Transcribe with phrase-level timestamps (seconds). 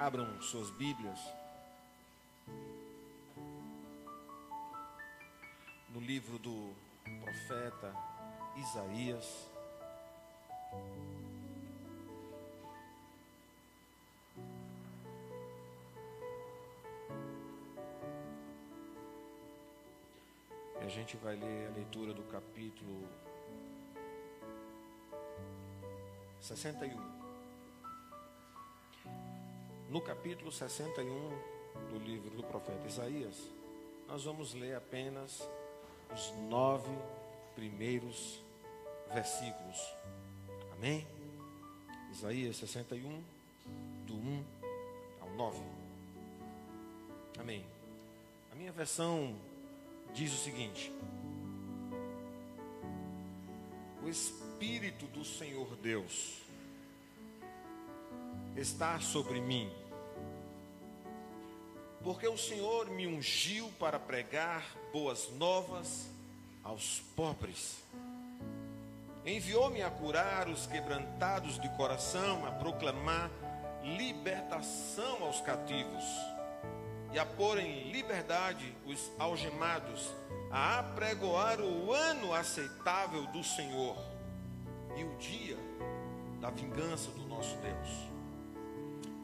[0.00, 1.20] Abram suas Bíblias.
[5.90, 6.72] No livro do
[7.20, 7.94] profeta
[8.56, 9.46] Isaías.
[20.80, 23.06] E a gente vai ler a leitura do capítulo
[26.40, 27.19] 61
[29.90, 31.04] no capítulo 61
[31.90, 33.34] do livro do profeta Isaías,
[34.06, 35.42] nós vamos ler apenas
[36.14, 36.88] os nove
[37.56, 38.40] primeiros
[39.12, 39.76] versículos.
[40.74, 41.04] Amém?
[42.12, 43.22] Isaías 61,
[44.06, 44.44] do 1
[45.22, 45.58] ao 9.
[47.40, 47.66] Amém.
[48.52, 49.34] A minha versão
[50.14, 50.92] diz o seguinte:
[54.04, 56.38] O Espírito do Senhor Deus
[58.56, 59.79] está sobre mim
[62.02, 66.08] porque o Senhor me ungiu para pregar boas novas
[66.64, 67.82] aos pobres.
[69.24, 73.30] Enviou-me a curar os quebrantados de coração, a proclamar
[73.82, 76.04] libertação aos cativos
[77.12, 80.10] e a pôr em liberdade os algemados,
[80.50, 83.96] a apregoar o ano aceitável do Senhor
[84.96, 85.56] e o dia
[86.40, 88.10] da vingança do nosso Deus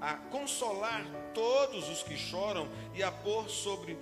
[0.00, 3.98] a consolar todos os que choram e a pôr sobre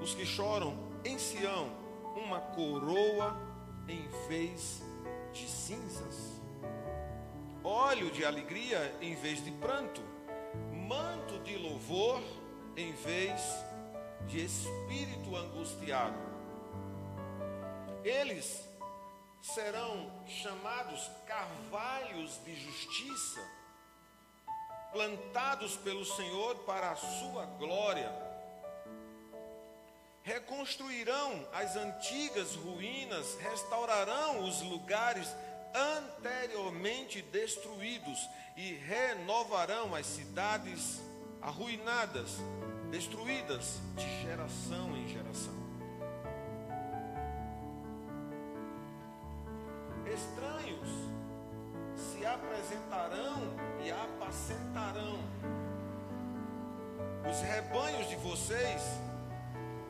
[0.00, 1.70] os que choram em Sião
[2.16, 3.36] uma coroa
[3.88, 4.82] em vez
[5.32, 6.40] de cinzas,
[7.62, 10.02] óleo de alegria em vez de pranto,
[10.88, 12.20] manto de louvor
[12.76, 13.40] em vez
[14.26, 16.18] de espírito angustiado.
[18.04, 18.68] Eles
[19.40, 23.57] serão chamados carvalhos de justiça
[24.92, 28.10] plantados pelo Senhor para a sua glória.
[30.22, 35.34] Reconstruirão as antigas ruínas, restaurarão os lugares
[35.74, 38.18] anteriormente destruídos
[38.56, 41.00] e renovarão as cidades
[41.40, 42.36] arruinadas,
[42.90, 45.17] destruídas de geração em geração.
[52.28, 55.18] Apresentarão e apacentarão
[57.30, 58.82] os rebanhos de vocês,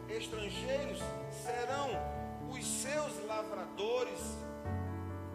[0.09, 0.99] estrangeiros
[1.45, 1.91] serão
[2.51, 4.21] os seus lavradores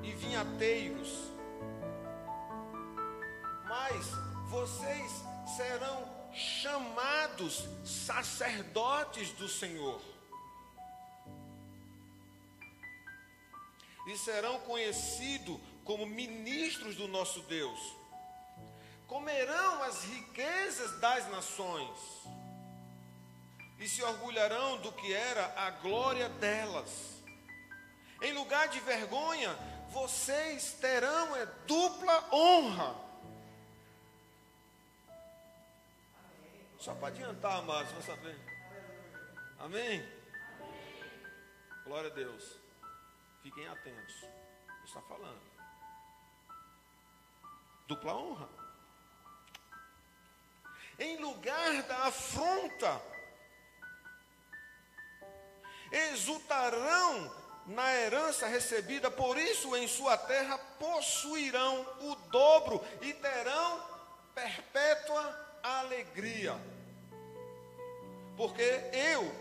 [0.01, 1.31] e vinhateiros,
[3.69, 4.05] mas
[4.49, 5.11] vocês
[5.55, 6.03] serão
[6.33, 10.01] chamados sacerdotes do Senhor.
[14.07, 18.03] E serão conhecidos como ministros do nosso Deus
[19.07, 21.99] comerão as riquezas das nações
[23.77, 27.21] e se orgulharão do que era a glória delas.
[28.21, 29.53] Em lugar de vergonha,
[29.89, 32.95] vocês terão é, dupla honra.
[36.79, 38.39] Só para adiantar, amados, vamos saber.
[39.59, 40.03] Amém?
[41.83, 42.57] Glória a Deus.
[43.41, 44.15] Fiquem atentos.
[44.85, 45.52] Está falando.
[47.87, 48.63] Dupla honra
[50.99, 53.01] em lugar da afronta.
[55.91, 57.31] Exultarão
[57.67, 63.83] na herança recebida, por isso em sua terra possuirão o dobro e terão
[64.33, 66.59] perpétua alegria.
[68.35, 69.31] Porque eu,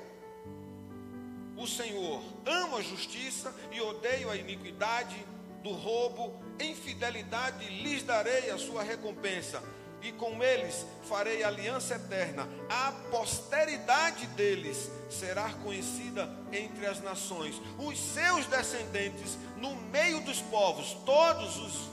[1.57, 5.17] o Senhor, amo a justiça e odeio a iniquidade
[5.63, 9.63] do roubo, em fidelidade lhes darei a sua recompensa
[10.03, 12.49] e com eles farei aliança eterna.
[12.69, 17.61] A posteridade deles será conhecida entre as nações.
[17.79, 21.91] Os seus descendentes, no meio dos povos, todos os,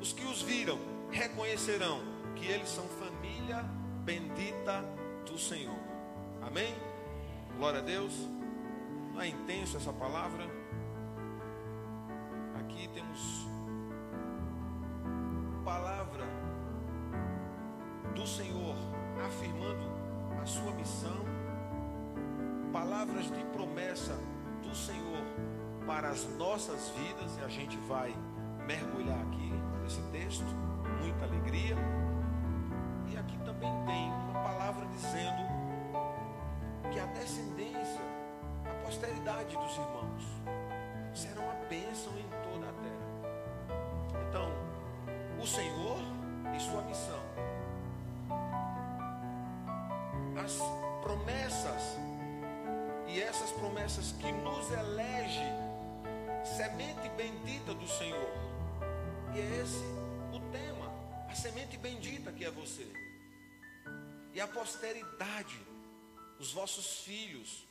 [0.00, 0.78] os que os viram,
[1.10, 2.02] reconhecerão
[2.34, 3.64] que eles são família
[4.04, 4.84] bendita
[5.26, 5.78] do Senhor.
[6.42, 6.74] Amém?
[7.56, 8.12] Glória a Deus.
[9.12, 10.44] Não é intenso essa palavra?
[12.58, 13.49] Aqui temos
[15.64, 16.24] palavra
[18.14, 18.74] do Senhor,
[19.26, 19.90] afirmando
[20.42, 21.24] a sua missão,
[22.72, 24.18] palavras de promessa
[24.62, 25.24] do Senhor
[25.86, 28.14] para as nossas vidas, e a gente vai
[28.66, 29.52] mergulhar aqui
[29.82, 30.44] nesse texto,
[31.00, 31.76] muita alegria.
[53.60, 55.44] Promessas que nos elege
[56.56, 58.30] semente bendita do Senhor.
[59.34, 59.84] E é esse
[60.32, 60.86] o tema,
[61.28, 62.90] a semente bendita que é você.
[64.32, 65.60] E a posteridade,
[66.38, 67.66] os vossos filhos,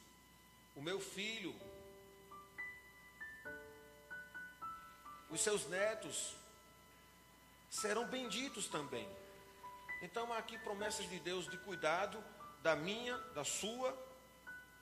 [0.75, 1.55] o meu filho,
[5.31, 6.35] os seus netos
[7.67, 9.09] serão benditos também.
[10.03, 12.23] Então há aqui promessas de Deus de cuidado
[12.61, 13.97] da minha, da sua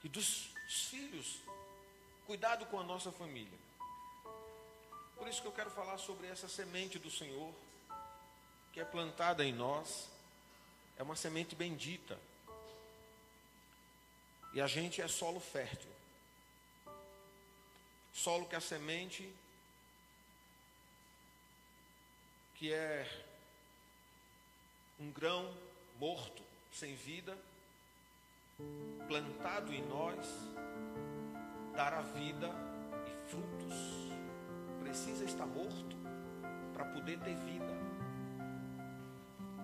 [0.04, 1.40] e dos filhos.
[2.26, 3.58] Cuidado com a nossa família.
[5.16, 7.54] Por isso que eu quero falar sobre essa semente do Senhor,
[8.74, 10.10] que é plantada em nós.
[10.98, 12.20] É uma semente bendita.
[14.54, 15.92] E a gente é solo fértil.
[18.14, 19.32] Solo que a semente,
[22.56, 23.24] que é
[25.00, 25.56] um grão
[26.00, 26.44] morto,
[26.74, 27.38] sem vida,
[29.08, 30.28] plantado em nós,
[31.76, 32.50] dará vida
[33.06, 34.12] e frutos.
[34.80, 35.96] Precisa estar morto
[36.74, 37.78] para poder ter vida.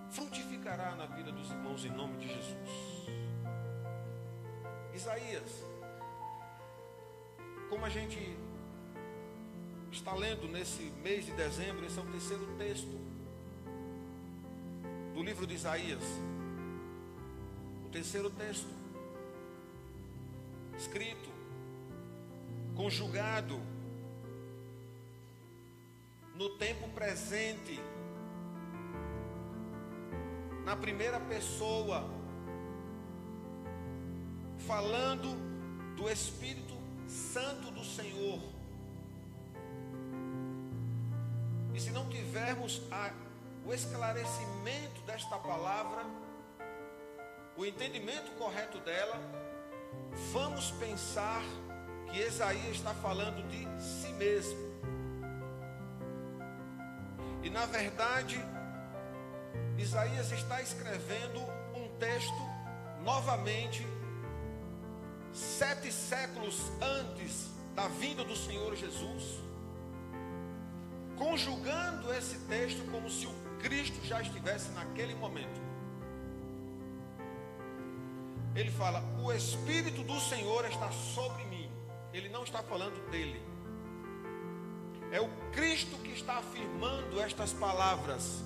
[0.10, 2.69] Frutificará na vida dos irmãos em nome de Jesus.
[4.94, 5.63] Isaías,
[7.69, 8.38] como a gente
[9.92, 13.04] está lendo nesse mês de dezembro, esse é o terceiro texto
[15.13, 16.04] do livro de Isaías,
[17.86, 18.82] o terceiro texto,
[20.78, 21.30] escrito,
[22.75, 23.60] conjugado
[26.36, 27.80] no tempo presente,
[30.66, 32.10] na primeira pessoa,
[34.60, 35.36] falando
[35.96, 36.74] do Espírito
[37.08, 38.40] Santo do Senhor.
[41.74, 43.12] E se não tivermos a
[43.66, 46.04] o esclarecimento desta palavra,
[47.56, 49.16] o entendimento correto dela,
[50.31, 51.44] vamos pensar
[52.10, 54.57] que Isaías está falando de si mesmo.
[57.42, 58.40] E na verdade,
[59.78, 61.40] Isaías está escrevendo
[61.75, 62.34] um texto
[63.04, 63.86] novamente,
[65.34, 69.39] sete séculos antes da vinda do Senhor Jesus,
[71.18, 75.62] conjugando esse texto como se o Cristo já estivesse naquele momento.
[78.55, 81.69] Ele fala: O Espírito do Senhor está sobre mim.
[82.13, 83.41] Ele não está falando dele.
[85.11, 88.44] É o Cristo que está afirmando estas palavras.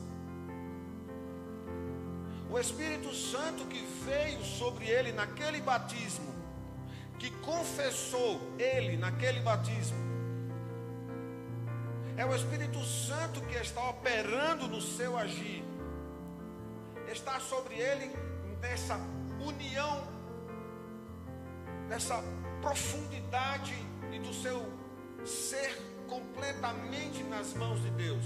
[2.49, 6.33] O Espírito Santo que veio sobre ele naquele batismo,
[7.19, 9.97] que confessou ele naquele batismo,
[12.15, 15.63] é o Espírito Santo que está operando no seu agir.
[17.11, 18.11] Está sobre ele
[18.59, 18.97] nessa
[19.39, 20.07] união,
[21.87, 22.21] nessa
[22.61, 23.73] profundidade
[24.11, 24.65] e do seu
[25.25, 25.75] ser
[26.07, 28.25] completamente nas mãos de Deus.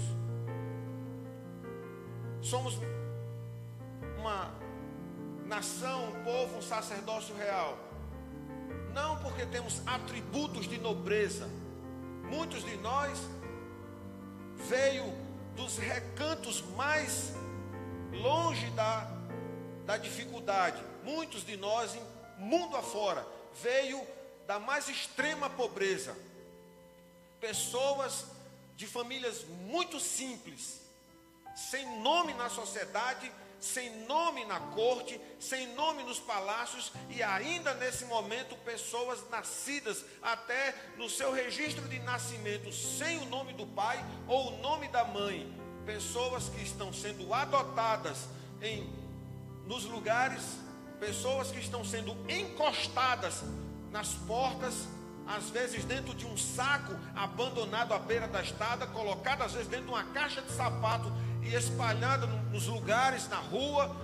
[2.40, 2.78] Somos
[4.18, 4.52] uma
[5.46, 7.78] nação, um povo, um sacerdócio real.
[8.92, 11.48] Não porque temos atributos de nobreza.
[12.30, 13.18] Muitos de nós
[14.68, 15.04] veio
[15.56, 17.34] dos recantos mais
[18.12, 19.04] longe da,
[19.92, 20.82] da dificuldade.
[21.04, 21.94] Muitos de nós,
[22.38, 23.26] mundo afora,
[23.62, 24.00] veio
[24.46, 26.16] da mais extrema pobreza.
[27.38, 28.24] Pessoas
[28.74, 30.80] de famílias muito simples,
[31.54, 33.30] sem nome na sociedade,
[33.60, 40.74] sem nome na corte, sem nome nos palácios e ainda nesse momento pessoas nascidas até
[40.96, 45.46] no seu registro de nascimento sem o nome do pai ou o nome da mãe,
[45.84, 48.26] pessoas que estão sendo adotadas
[48.62, 49.01] em
[49.66, 50.58] nos lugares,
[50.98, 53.42] pessoas que estão sendo encostadas
[53.90, 54.88] nas portas
[55.26, 59.86] às vezes dentro de um saco abandonado à beira da estrada, colocado às vezes dentro
[59.86, 63.94] de uma caixa de sapato e espalhada nos lugares, na rua.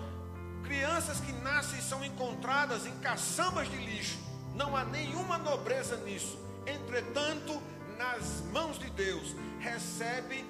[0.62, 4.18] Crianças que nascem e são encontradas em caçambas de lixo.
[4.54, 6.38] Não há nenhuma nobreza nisso.
[6.66, 7.60] Entretanto,
[7.96, 10.44] nas mãos de Deus, recebe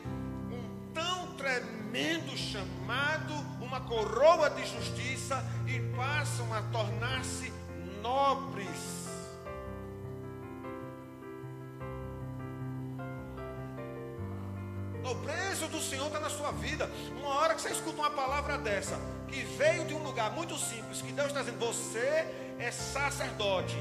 [0.50, 3.34] um tão tremendo chamado,
[3.68, 7.52] uma coroa de justiça e passam a tornar-se
[8.02, 8.98] nobres
[15.08, 16.90] nobreza do Senhor está na sua vida.
[17.18, 21.00] Uma hora que você escuta uma palavra dessa, que veio de um lugar muito simples,
[21.00, 22.26] que Deus está dizendo, você
[22.58, 23.76] é sacerdote.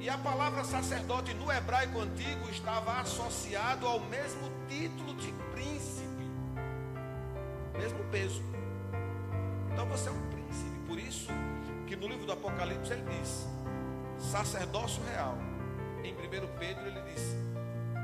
[0.00, 5.93] E a palavra sacerdote no hebraico antigo estava associado ao mesmo título de príncipe,
[7.78, 8.42] mesmo peso.
[9.72, 11.32] Então você é um príncipe, por isso
[11.86, 13.46] que no livro do Apocalipse ele diz
[14.18, 15.36] sacerdócio real.
[16.02, 16.18] Em 1
[16.58, 17.36] Pedro ele diz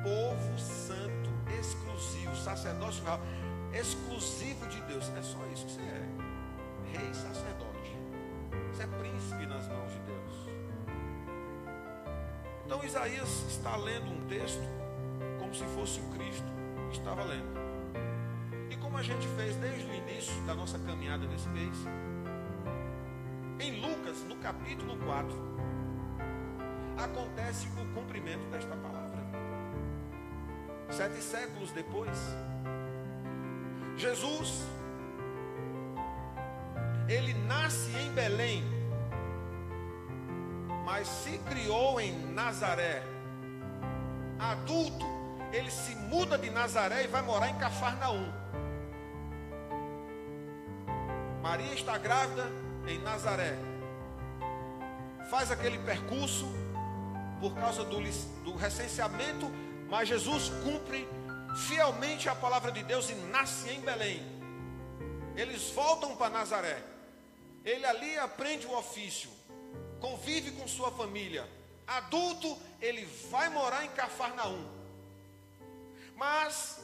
[0.02, 3.20] povo santo exclusivo, sacerdócio real,
[3.72, 5.10] exclusivo de Deus.
[5.16, 6.98] É só isso que você é.
[6.98, 7.96] Rei sacerdote.
[8.72, 10.50] Você é príncipe nas mãos de Deus.
[12.66, 14.62] Então Isaías está lendo um texto
[15.38, 16.46] como se fosse o Cristo
[16.90, 17.69] que estava lendo.
[18.70, 21.76] E como a gente fez desde o início da nossa caminhada nesse mês,
[23.58, 25.36] em Lucas, no capítulo 4,
[26.96, 29.20] acontece o cumprimento desta palavra.
[30.88, 32.16] Sete séculos depois,
[33.96, 34.64] Jesus,
[37.08, 38.64] ele nasce em Belém,
[40.84, 43.02] mas se criou em Nazaré.
[44.38, 45.04] Adulto,
[45.52, 48.39] ele se muda de Nazaré e vai morar em Cafarnaum.
[51.42, 52.46] Maria está grávida
[52.86, 53.56] em Nazaré.
[55.30, 56.46] Faz aquele percurso
[57.40, 57.98] por causa do,
[58.44, 59.50] do recenseamento,
[59.88, 61.08] mas Jesus cumpre
[61.66, 64.20] fielmente a palavra de Deus e nasce em Belém.
[65.34, 66.82] Eles voltam para Nazaré.
[67.64, 69.30] Ele ali aprende o ofício,
[69.98, 71.48] convive com sua família.
[71.86, 74.64] Adulto, ele vai morar em Cafarnaum.
[76.14, 76.80] Mas,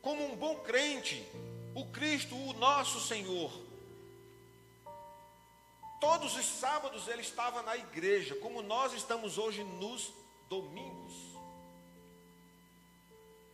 [0.00, 1.26] como um bom crente,
[1.80, 3.50] o Cristo, o nosso Senhor,
[5.98, 10.12] todos os sábados ele estava na igreja, como nós estamos hoje nos
[10.48, 11.14] domingos.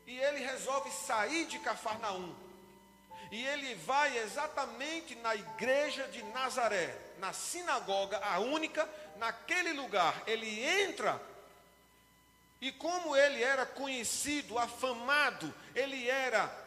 [0.06, 2.35] E ele resolve sair de Cafarnaum.
[3.30, 10.23] E ele vai exatamente na igreja de Nazaré, na sinagoga, a única, naquele lugar.
[10.26, 11.21] Ele entra
[12.61, 16.65] e como ele era conhecido, afamado, ele era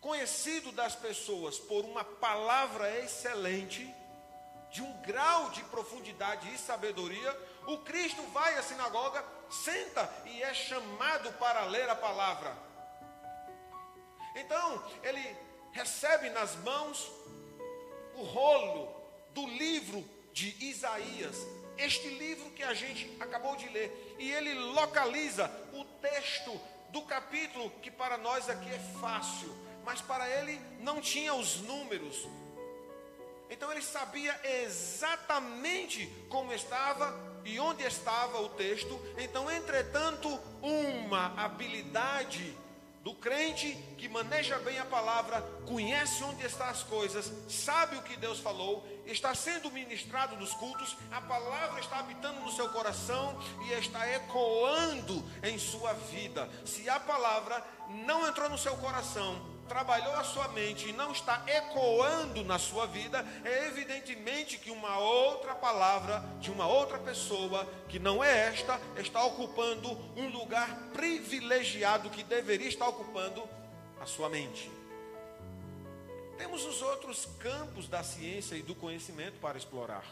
[0.00, 3.92] conhecido das pessoas por uma palavra excelente,
[4.70, 10.52] de um grau de profundidade e sabedoria, o Cristo vai à sinagoga senta e é
[10.52, 12.56] chamado para ler a palavra.
[14.34, 15.36] Então, ele
[15.72, 17.10] recebe nas mãos
[18.14, 18.94] o rolo
[19.30, 21.36] do livro de Isaías,
[21.78, 26.60] este livro que a gente acabou de ler, e ele localiza o texto
[26.90, 29.54] do capítulo que para nós aqui é fácil,
[29.86, 32.26] mas para ele não tinha os números.
[33.48, 39.00] Então ele sabia exatamente como estava e onde estava o texto.
[39.16, 40.28] Então, entretanto,
[40.60, 42.56] uma habilidade
[43.04, 48.16] do crente que maneja bem a palavra, conhece onde estão as coisas, sabe o que
[48.16, 53.72] Deus falou, está sendo ministrado nos cultos, a palavra está habitando no seu coração e
[53.74, 56.50] está ecoando em sua vida.
[56.64, 57.64] Se a palavra
[58.04, 62.86] não entrou no seu coração, trabalhou a sua mente e não está ecoando na sua
[62.86, 68.80] vida, é evidentemente que uma outra palavra de uma outra pessoa, que não é esta,
[68.96, 73.42] está ocupando um lugar privilegiado que deveria estar ocupando
[74.00, 74.70] a sua mente.
[76.38, 80.04] Temos os outros campos da ciência e do conhecimento para explorar.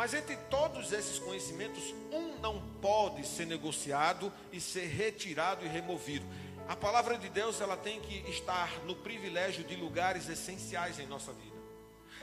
[0.00, 6.24] Mas entre todos esses conhecimentos, um não pode ser negociado e ser retirado e removido.
[6.70, 11.32] A palavra de Deus ela tem que estar no privilégio de lugares essenciais em nossa
[11.32, 11.56] vida.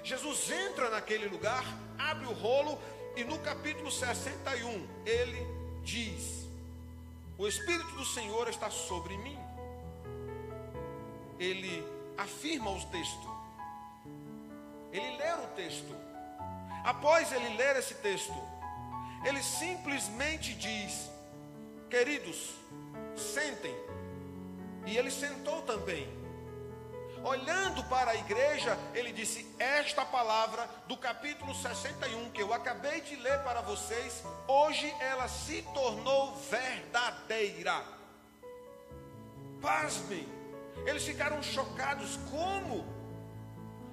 [0.02, 1.66] Jesus entra naquele lugar,
[2.00, 2.80] abre o rolo
[3.18, 5.46] e no capítulo 61 ele
[5.84, 6.48] diz:
[7.38, 9.38] O Espírito do Senhor está sobre mim.
[11.38, 11.86] Ele
[12.18, 13.30] afirma o texto.
[14.94, 15.94] Ele lê o texto.
[16.86, 18.42] Após ele ler esse texto,
[19.26, 21.12] ele simplesmente diz:
[21.90, 22.52] Queridos,
[23.18, 23.76] sentem
[24.88, 26.08] e ele sentou também.
[27.24, 33.16] Olhando para a igreja, ele disse: Esta palavra do capítulo 61 que eu acabei de
[33.18, 37.84] ler para vocês, hoje ela se tornou verdadeira.
[39.62, 40.28] Pasmem,
[40.86, 42.18] eles ficaram chocados.
[42.32, 42.86] Como?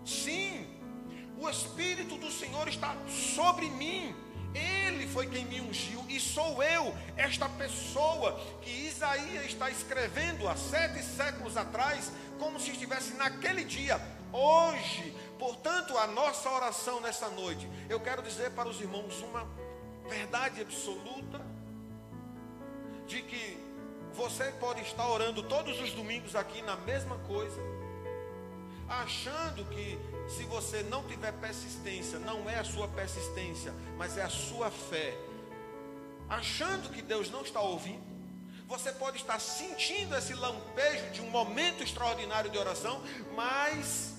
[0.04, 0.68] Sim,
[1.38, 4.14] o Espírito do Senhor está sobre mim
[4.54, 10.56] ele foi quem me ungiu e sou eu, esta pessoa que Isaías está escrevendo há
[10.56, 14.00] sete séculos atrás, como se estivesse naquele dia,
[14.32, 15.14] hoje.
[15.38, 19.46] Portanto, a nossa oração nessa noite, eu quero dizer para os irmãos uma
[20.08, 21.40] verdade absoluta
[23.06, 23.58] de que
[24.14, 27.60] você pode estar orando todos os domingos aqui na mesma coisa,
[28.88, 29.98] achando que
[30.28, 35.16] se você não tiver persistência, não é a sua persistência, mas é a sua fé,
[36.28, 38.02] achando que Deus não está ouvindo,
[38.66, 43.02] você pode estar sentindo esse lampejo de um momento extraordinário de oração,
[43.34, 44.14] mas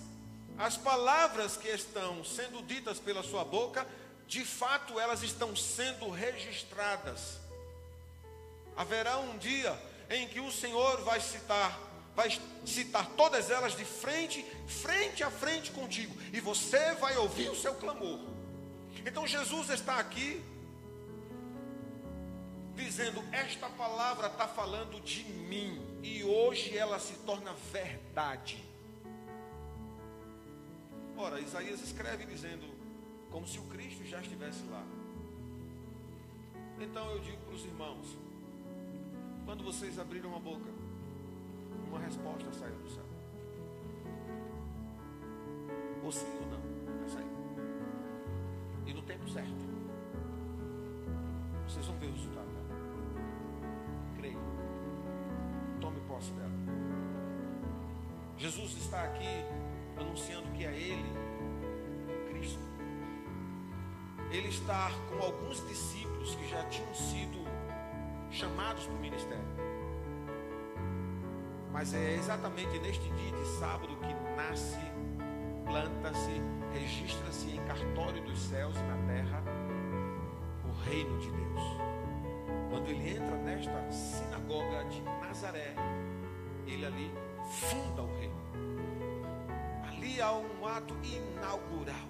[0.58, 3.86] as palavras que estão sendo ditas pela sua boca,
[4.28, 7.40] de fato elas estão sendo registradas.
[8.78, 9.78] Haverá um dia
[10.10, 11.78] em que o Senhor vai citar,
[12.16, 12.30] vai
[12.66, 17.76] citar todas elas de frente, frente a frente contigo, e você vai ouvir o seu
[17.76, 18.20] clamor.
[19.06, 20.44] Então Jesus está aqui
[22.76, 28.64] dizendo: Esta palavra está falando de mim, e hoje ela se torna verdade.
[31.18, 32.68] Ora, Isaías escreve dizendo,
[33.32, 34.84] como se o Cristo já estivesse lá.
[36.80, 38.18] Então eu digo para os irmãos:
[39.46, 40.70] quando vocês abriram a boca,
[41.96, 43.04] uma resposta saiu do céu.
[46.04, 46.66] Ou sim ou não.
[48.86, 49.66] E no tempo certo.
[51.68, 52.66] Vocês vão ver o resultado dela.
[54.18, 54.40] Creio.
[55.82, 56.52] Tome posse dela.
[58.38, 59.44] Jesus está aqui
[59.98, 61.12] anunciando que é Ele,
[62.30, 62.60] Cristo.
[64.30, 67.40] Ele está com alguns discípulos que já tinham sido
[68.30, 69.65] chamados para o ministério.
[71.76, 74.80] Mas é exatamente neste dia de sábado que nasce,
[75.66, 76.42] planta-se,
[76.72, 79.44] registra-se em cartório dos céus e na terra
[80.64, 81.62] o reino de Deus.
[82.70, 85.76] Quando ele entra nesta sinagoga de Nazaré,
[86.66, 87.12] ele ali
[87.44, 88.42] funda o reino.
[89.86, 92.08] Ali há um ato inaugural.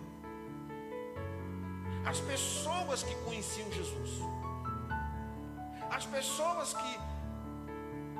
[2.05, 4.19] As pessoas que conheciam Jesus,
[5.89, 7.14] as pessoas que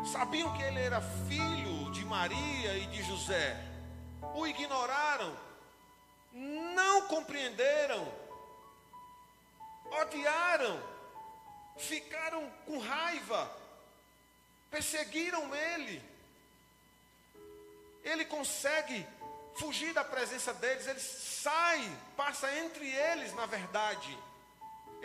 [0.06, 3.58] sabiam que ele era filho de Maria e de José,
[4.36, 5.36] o ignoraram,
[6.34, 8.08] não compreenderam,
[10.02, 10.82] odiaram,
[11.78, 13.52] ficaram com raiva,
[14.70, 16.04] perseguiram ele.
[18.04, 19.06] Ele consegue
[19.56, 24.18] fugir da presença deles, ele sai, passa entre eles, na verdade.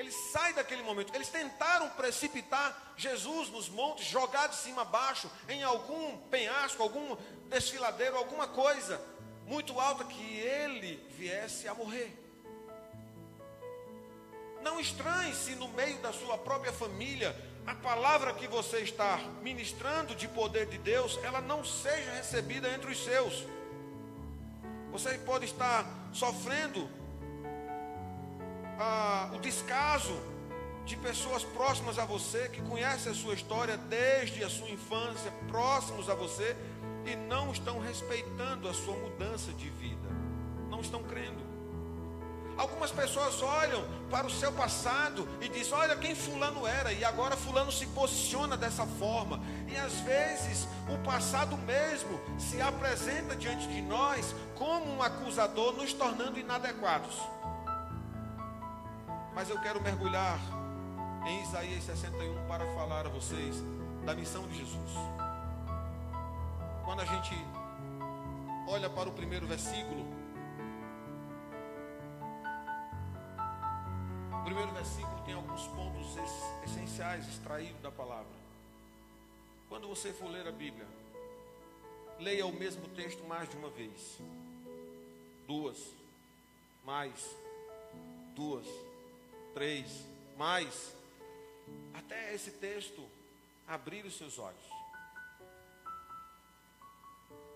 [0.01, 1.15] Ele sai daquele momento.
[1.15, 7.15] Eles tentaram precipitar Jesus nos montes, jogar de cima a baixo, em algum penhasco, algum
[7.51, 8.99] desfiladeiro, alguma coisa
[9.47, 12.17] muito alta, que ele viesse a morrer.
[14.63, 17.37] Não estranhe se no meio da sua própria família
[17.67, 22.91] a palavra que você está ministrando de poder de Deus, ela não seja recebida entre
[22.91, 23.47] os seus.
[24.93, 26.89] Você pode estar sofrendo
[29.33, 30.17] o descaso
[30.85, 36.09] de pessoas próximas a você, que conhecem a sua história desde a sua infância, próximos
[36.09, 36.57] a você,
[37.07, 40.09] e não estão respeitando a sua mudança de vida,
[40.69, 41.51] não estão crendo.
[42.57, 47.35] Algumas pessoas olham para o seu passado e dizem: Olha quem Fulano era, e agora
[47.35, 49.41] Fulano se posiciona dessa forma.
[49.67, 55.95] E às vezes o passado mesmo se apresenta diante de nós como um acusador, nos
[55.95, 57.17] tornando inadequados.
[59.35, 60.39] Mas eu quero mergulhar
[61.27, 63.57] em Isaías 61 para falar a vocês
[64.05, 64.91] da missão de Jesus.
[66.85, 67.35] Quando a gente
[68.67, 70.21] olha para o primeiro versículo,
[74.41, 76.17] O primeiro versículo tem alguns pontos
[76.65, 78.33] essenciais extraídos da palavra.
[79.69, 80.87] Quando você for ler a Bíblia,
[82.19, 84.19] leia o mesmo texto mais de uma vez.
[85.47, 85.77] Duas,
[86.85, 87.37] mais,
[88.35, 88.67] duas,
[89.55, 90.05] três,
[90.37, 90.95] mais,
[91.95, 93.09] até esse texto
[93.67, 94.71] abrir os seus olhos.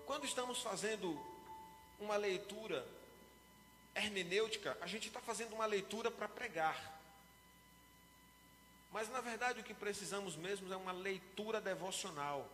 [0.05, 1.19] Quando estamos fazendo
[1.99, 2.85] uma leitura
[3.95, 6.93] hermenêutica, a gente está fazendo uma leitura para pregar.
[8.91, 12.47] Mas na verdade o que precisamos mesmo é uma leitura devocional.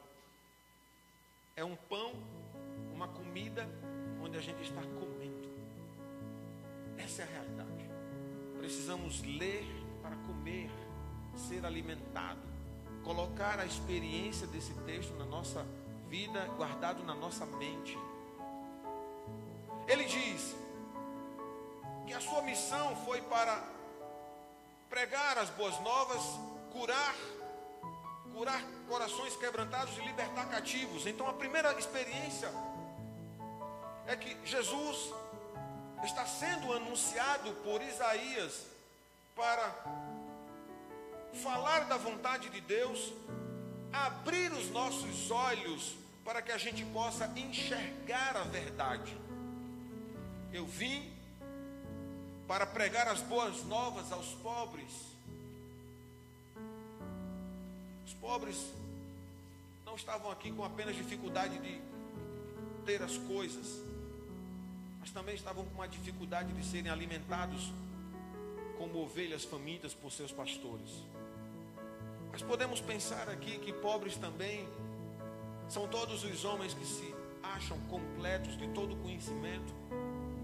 [1.55, 2.13] É um pão,
[2.93, 3.67] uma comida
[4.23, 5.49] onde a gente está comendo.
[6.97, 7.80] Essa é a realidade.
[8.61, 9.65] Precisamos ler
[10.03, 10.69] para comer,
[11.35, 12.39] ser alimentado,
[13.03, 15.65] colocar a experiência desse texto na nossa
[16.07, 17.97] vida, guardado na nossa mente.
[19.87, 20.55] Ele diz:
[22.05, 23.63] que a sua missão foi para
[24.91, 26.21] pregar as boas novas,
[26.71, 27.15] curar,
[28.31, 31.07] curar corações quebrantados e libertar cativos.
[31.07, 32.53] Então a primeira experiência
[34.05, 35.11] é que Jesus
[36.05, 38.65] está sendo anunciado por Isaías
[39.35, 39.73] para
[41.43, 43.13] falar da vontade de Deus,
[43.91, 49.15] abrir os nossos olhos para que a gente possa enxergar a verdade.
[50.51, 51.11] Eu vim
[52.47, 54.91] para pregar as boas novas aos pobres.
[58.05, 58.57] Os pobres
[59.85, 61.81] não estavam aqui com apenas dificuldade de
[62.85, 63.90] ter as coisas.
[65.01, 67.73] Mas também estavam com uma dificuldade de serem alimentados
[68.77, 71.03] como ovelhas famintas por seus pastores.
[72.31, 74.67] Mas podemos pensar aqui que pobres também
[75.67, 79.73] são todos os homens que se acham completos de todo conhecimento,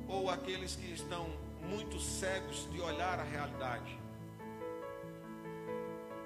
[0.07, 1.29] ou aqueles que estão
[1.69, 3.97] muito cegos de olhar a realidade.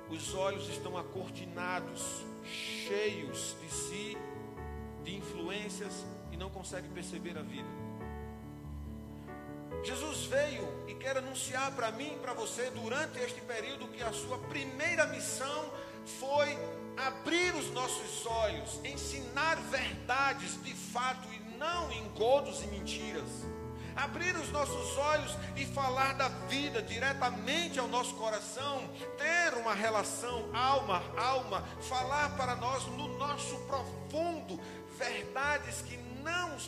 [0.09, 4.17] Os olhos estão acortinados, cheios de si,
[5.03, 7.80] de influências e não conseguem perceber a vida.
[9.83, 14.13] Jesus veio e quer anunciar para mim e para você durante este período que a
[14.13, 15.71] sua primeira missão
[16.19, 16.57] foi
[16.97, 23.29] abrir os nossos olhos, ensinar verdades de fato e não engodos e mentiras.
[23.95, 30.49] Abrir os nossos olhos e falar da vida diretamente ao nosso coração, ter uma relação
[30.55, 34.59] alma alma, falar para nós no nosso profundo
[34.97, 36.10] verdades que não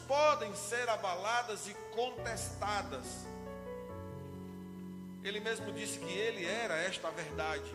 [0.08, 3.06] podem ser abaladas e contestadas.
[5.24, 7.72] Ele mesmo disse que ele era esta verdade.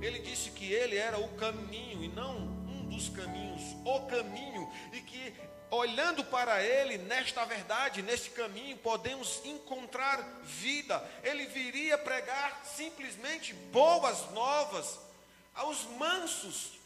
[0.00, 5.00] Ele disse que ele era o caminho e não um dos caminhos, o caminho, e
[5.02, 5.34] que
[5.70, 11.04] olhando para ele, nesta verdade, neste caminho, podemos encontrar vida.
[11.22, 14.98] Ele viria pregar simplesmente boas novas
[15.54, 16.79] aos mansos,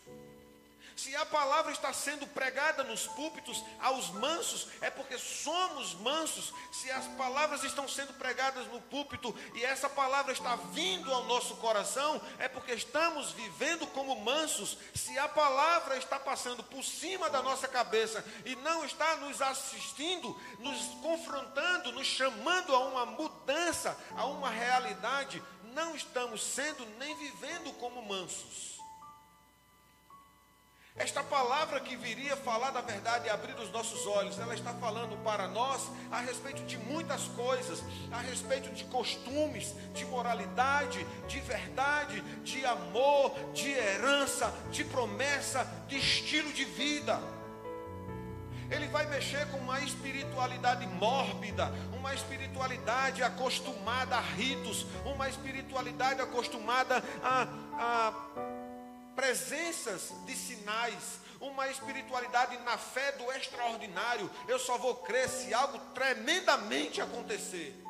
[0.97, 6.53] se a palavra está sendo pregada nos púlpitos aos mansos, é porque somos mansos.
[6.71, 11.57] Se as palavras estão sendo pregadas no púlpito e essa palavra está vindo ao nosso
[11.57, 14.79] coração, é porque estamos vivendo como mansos.
[14.95, 20.41] Se a palavra está passando por cima da nossa cabeça e não está nos assistindo,
[20.61, 25.43] nos confrontando, nos chamando a uma mudança, a uma realidade,
[25.75, 28.74] não estamos sendo nem vivendo como mansos.
[30.97, 35.17] Esta palavra que viria falar da verdade e abrir os nossos olhos, ela está falando
[35.25, 42.21] para nós a respeito de muitas coisas, a respeito de costumes, de moralidade, de verdade,
[42.45, 47.21] de amor, de herança, de promessa, de estilo de vida.
[48.71, 57.03] Ele vai mexer com uma espiritualidade mórbida, uma espiritualidade acostumada a ritos, uma espiritualidade acostumada
[57.21, 58.54] a, a
[59.15, 64.31] presenças de sinais, uma espiritualidade na fé do extraordinário.
[64.49, 67.83] Eu só vou crer se algo tremendamente acontecer.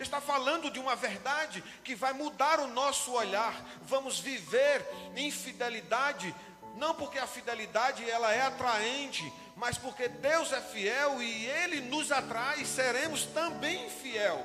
[0.00, 3.54] Está falando de uma verdade que vai mudar o nosso olhar.
[3.82, 4.84] Vamos viver
[5.14, 6.34] em fidelidade,
[6.76, 12.10] não porque a fidelidade ela é atraente, mas porque Deus é fiel e ele nos
[12.10, 14.44] atrai, seremos também fiel.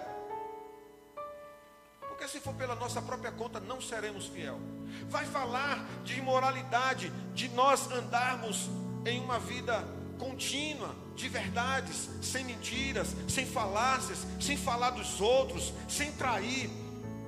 [2.02, 4.79] Porque se for pela nossa própria conta, não seremos fiel
[5.10, 8.70] vai falar de imoralidade, de nós andarmos
[9.06, 9.84] em uma vida
[10.18, 16.70] contínua, de verdades, sem mentiras, sem falácias, sem falar dos outros, sem trair,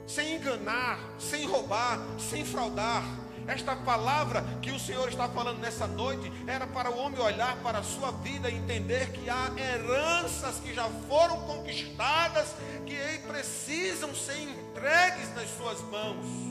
[0.06, 3.04] sem enganar, sem roubar, sem fraudar.
[3.48, 7.80] Esta palavra que o Senhor está falando nessa noite era para o homem olhar para
[7.80, 12.56] a sua vida e entender que há heranças que já foram conquistadas,
[12.86, 12.96] que
[13.28, 16.51] precisam ser entregues nas suas mãos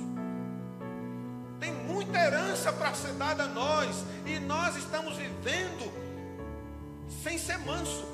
[1.90, 5.92] muita herança para ser dada a nós, e nós estamos vivendo
[7.22, 8.08] sem ser manso.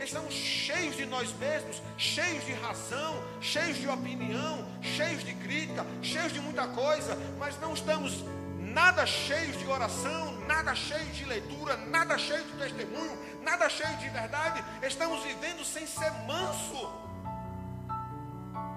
[0.00, 6.32] Estamos cheios de nós mesmos, cheios de razão, cheios de opinião, cheios de crítica, cheios
[6.32, 8.24] de muita coisa, mas não estamos
[8.58, 14.08] nada cheios de oração, nada cheios de leitura, nada cheio de testemunho, nada cheio de
[14.08, 14.64] verdade.
[14.82, 16.90] Estamos vivendo sem ser manso.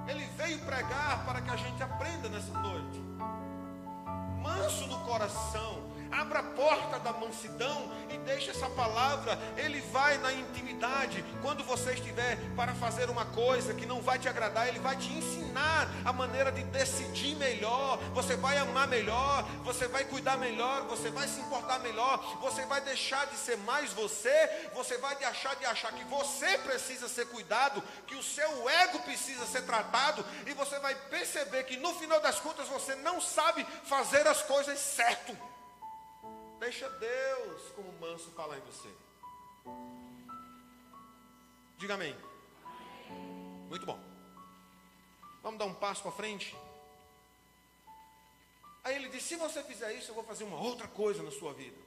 [0.07, 3.03] Ele veio pregar para que a gente aprenda nessa noite
[4.45, 9.37] manso no coração, Abra a porta da mansidão e deixe essa palavra.
[9.57, 11.23] Ele vai na intimidade.
[11.41, 15.11] Quando você estiver para fazer uma coisa que não vai te agradar, ele vai te
[15.11, 17.97] ensinar a maneira de decidir melhor.
[18.13, 22.79] Você vai amar melhor, você vai cuidar melhor, você vai se importar melhor, você vai
[22.79, 27.83] deixar de ser mais você, você vai deixar de achar que você precisa ser cuidado,
[28.07, 32.39] que o seu ego precisa ser tratado, e você vai perceber que no final das
[32.39, 35.37] contas você não sabe fazer as coisas certo.
[36.59, 38.89] Deixa Deus como manso falar em você.
[41.77, 42.15] Diga amém.
[43.69, 43.99] Muito bom.
[45.43, 46.55] Vamos dar um passo para frente.
[48.83, 51.53] Aí ele disse: Se você fizer isso, eu vou fazer uma outra coisa na sua
[51.53, 51.77] vida.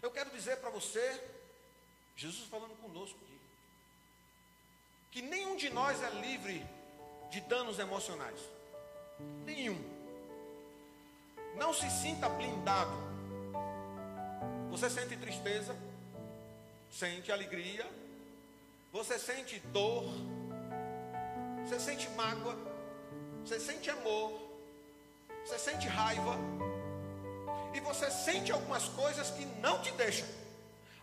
[0.00, 1.20] Eu quero dizer para você,
[2.16, 3.38] Jesus falando conosco aqui,
[5.10, 6.64] que nenhum de nós é livre
[7.30, 8.38] de danos emocionais.
[9.44, 9.97] Nenhum.
[11.56, 12.96] Não se sinta blindado.
[14.70, 15.76] Você sente tristeza,
[16.90, 17.86] sente alegria,
[18.92, 20.04] você sente dor,
[21.64, 22.56] você sente mágoa,
[23.44, 24.40] você sente amor,
[25.44, 26.36] você sente raiva,
[27.74, 30.26] e você sente algumas coisas que não te deixam.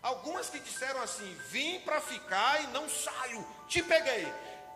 [0.02, 4.26] Algumas que disseram assim: vim para ficar e não saio, te peguei.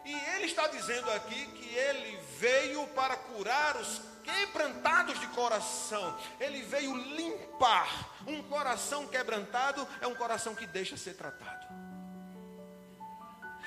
[0.05, 4.01] E ele está dizendo aqui que ele veio para curar os
[4.31, 6.19] quebrantados de coração.
[6.39, 7.89] Ele veio limpar.
[8.27, 11.67] Um coração quebrantado é um coração que deixa ser tratado.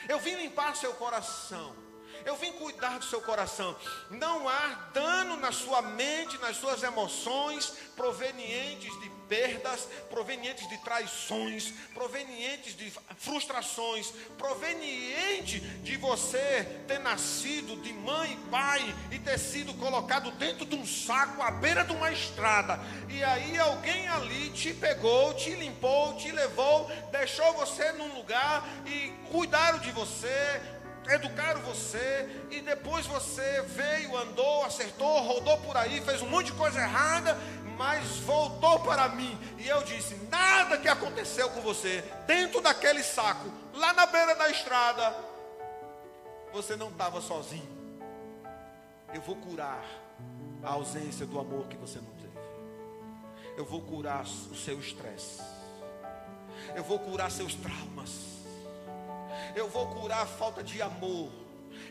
[0.07, 1.82] Eu vim limpar seu coração.
[2.25, 3.75] Eu vim cuidar do seu coração.
[4.09, 11.73] Não há dano na sua mente, nas suas emoções, provenientes de perdas, provenientes de traições,
[11.93, 19.73] provenientes de frustrações, proveniente de você ter nascido de mãe e pai e ter sido
[19.75, 22.79] colocado dentro de um saco à beira de uma estrada.
[23.09, 29.11] E aí alguém ali te pegou, te limpou, te levou, deixou você num lugar e
[29.31, 30.61] cuidaram de você,
[31.09, 36.53] educaram você e depois você veio, andou, acertou, rodou por aí, fez um monte de
[36.53, 37.37] coisa errada,
[37.77, 43.51] mas voltou para mim e eu disse: nada que aconteceu com você dentro daquele saco,
[43.73, 45.15] lá na beira da estrada,
[46.51, 47.73] você não estava sozinho.
[49.13, 49.83] Eu vou curar
[50.63, 52.33] a ausência do amor que você não teve.
[53.57, 55.41] Eu vou curar o seu estresse.
[56.75, 58.42] Eu vou curar seus traumas
[59.55, 61.31] eu vou curar a falta de amor.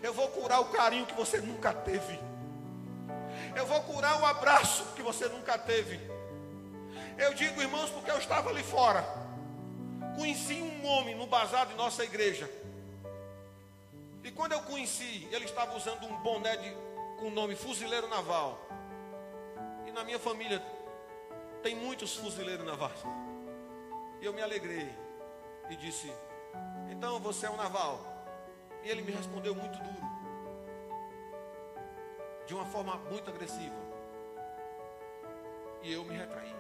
[0.02, 2.18] Eu vou curar o carinho que você nunca teve.
[3.56, 6.00] Eu vou curar o abraço que você nunca teve.
[7.18, 9.04] Eu digo, irmãos, porque eu estava ali fora.
[10.16, 12.50] Conheci um homem no bazar de nossa igreja.
[14.24, 16.70] E quando eu conheci, ele estava usando um boné de,
[17.18, 18.58] com o nome Fuzileiro Naval.
[19.86, 20.62] E na minha família
[21.62, 22.98] tem muitos fuzileiros navais.
[24.20, 24.88] E eu me alegrei
[25.70, 26.12] e disse:
[26.90, 28.00] então você é um naval.
[28.82, 30.06] E ele me respondeu muito duro,
[32.46, 33.76] de uma forma muito agressiva.
[35.82, 36.54] E eu me retraí.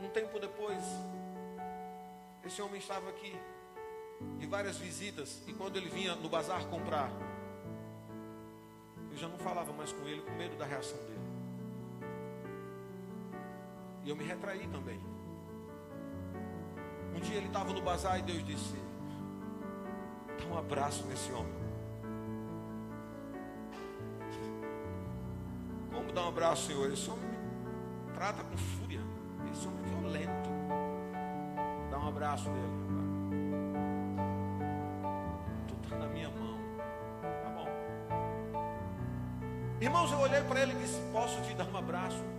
[0.00, 0.84] Um tempo depois,
[2.44, 3.34] esse homem estava aqui,
[4.38, 7.10] de várias visitas, e quando ele vinha no bazar comprar,
[9.10, 11.18] eu já não falava mais com ele, com medo da reação dele.
[14.04, 15.17] E eu me retraí também.
[17.18, 18.76] Um dia ele estava no bazar e Deus disse:
[20.38, 21.52] Dá um abraço nesse homem.
[25.92, 26.88] Como dar um abraço, Senhor?
[26.92, 29.00] Esse homem me trata com fúria.
[29.50, 30.48] Esse homem é violento.
[31.90, 32.78] Dá um abraço nele.
[35.66, 36.56] Tu está na minha mão.
[37.20, 37.66] Tá bom.
[39.80, 42.37] Irmãos, eu olhei para ele e disse: Posso te dar um abraço?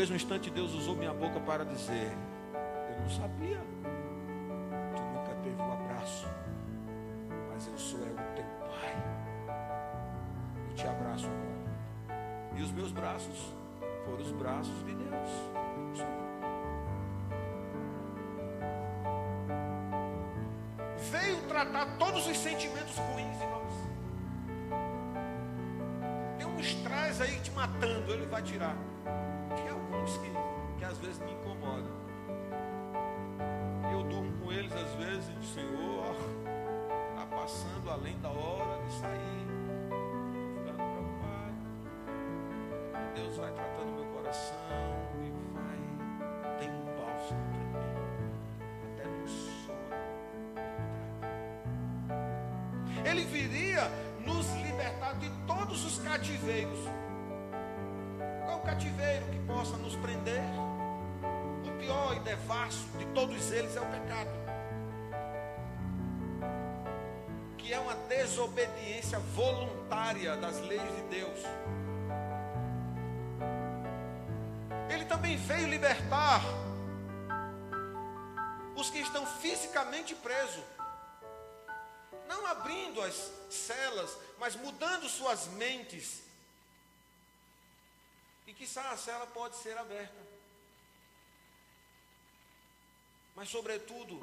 [0.00, 2.10] Mesmo instante, Deus usou minha boca para dizer:
[2.54, 3.60] Eu não sabia.
[4.96, 6.26] Tu nunca teve um abraço,
[7.52, 8.96] mas eu sou é o teu pai.
[10.70, 12.56] Eu te abraço agora.
[12.56, 13.54] E os meus braços
[14.06, 15.30] foram os braços de Deus.
[21.10, 23.72] Veio tratar todos os sentimentos ruins em nós.
[26.38, 28.74] Tem um estresse aí te matando, ele vai tirar
[30.18, 30.30] que,
[30.78, 32.00] que às vezes me incomodam.
[33.92, 36.16] Eu durmo com eles às vezes e digo, Senhor,
[37.10, 39.46] está passando além da hora de sair.
[40.54, 41.54] Ficando preocupado.
[43.14, 44.56] Deus vai tratando meu coração
[45.22, 45.78] e vai.
[46.58, 47.42] Tem um bálsamo
[47.72, 48.32] para mim.
[48.92, 49.78] Até no sono.
[53.04, 53.90] Ele viria
[54.24, 56.99] nos libertar de todos os cativeiros
[58.60, 60.42] cativeiro que possa nos prender.
[61.66, 64.30] O pior e devasso de todos eles é o pecado,
[67.56, 71.38] que é uma desobediência voluntária das leis de Deus.
[74.90, 76.42] Ele também veio libertar
[78.76, 80.64] os que estão fisicamente presos,
[82.28, 86.29] não abrindo as celas, mas mudando suas mentes
[88.50, 90.20] e que a cela pode ser aberta.
[93.36, 94.18] Mas, sobretudo,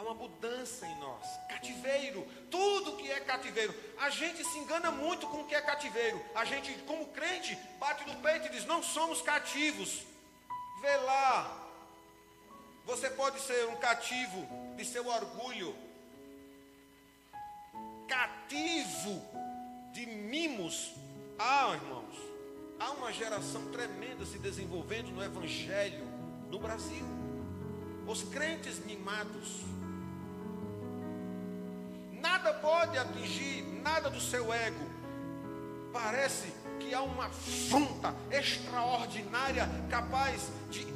[0.00, 1.26] Há uma mudança em nós.
[1.46, 3.74] Cativeiro, tudo que é cativeiro.
[3.98, 6.24] A gente se engana muito com o que é cativeiro.
[6.34, 10.06] A gente, como crente, bate no peito e diz: não somos cativos.
[10.80, 11.68] Vê lá.
[12.86, 15.76] Você pode ser um cativo de seu orgulho,
[18.08, 19.22] cativo
[19.92, 20.94] de mimos.
[21.38, 22.29] Ah, irmãos,
[22.80, 26.06] há uma geração tremenda se desenvolvendo no Evangelho
[26.50, 27.04] no Brasil.
[28.06, 29.60] Os crentes mimados
[32.12, 34.84] nada pode atingir nada do seu ego.
[35.92, 40.86] Parece que há uma afronta extraordinária capaz de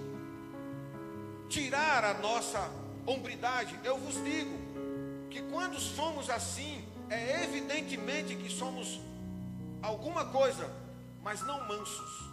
[1.49, 2.71] tirar a nossa
[3.07, 3.79] hombridade.
[3.85, 4.57] Eu vos digo
[5.31, 9.01] que quando somos assim, é evidentemente que somos
[9.83, 10.84] alguma coisa,
[11.25, 12.31] mas não mansos.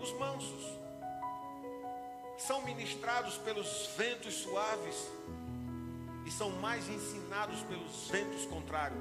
[0.00, 0.76] Os mansos
[2.36, 5.08] são ministrados pelos ventos suaves
[6.26, 9.00] e são mais ensinados pelos ventos contrários.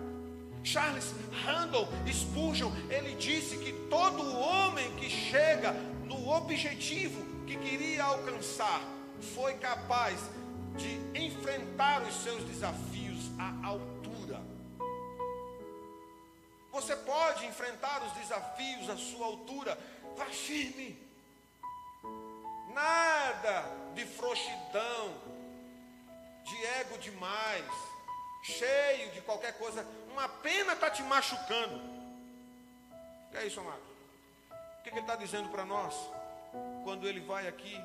[0.64, 5.74] Charles Randall Spurgeon, ele disse que todo homem que chega
[6.06, 8.82] no objetivo que queria alcançar
[9.34, 10.20] foi capaz
[10.76, 13.95] de enfrentar os seus desafios à altura.
[16.76, 19.80] Você pode enfrentar os desafios à sua altura,
[20.18, 21.02] vá firme.
[22.74, 25.16] Nada de frouxidão,
[26.44, 27.66] de ego demais,
[28.44, 31.78] cheio de qualquer coisa, uma pena está te machucando.
[31.78, 33.82] O que é isso, amado?
[34.52, 35.96] O que, que ele está dizendo para nós?
[36.84, 37.82] Quando ele vai aqui,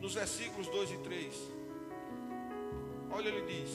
[0.00, 1.34] nos versículos 2 e 3.
[3.10, 3.70] Olha, ele diz: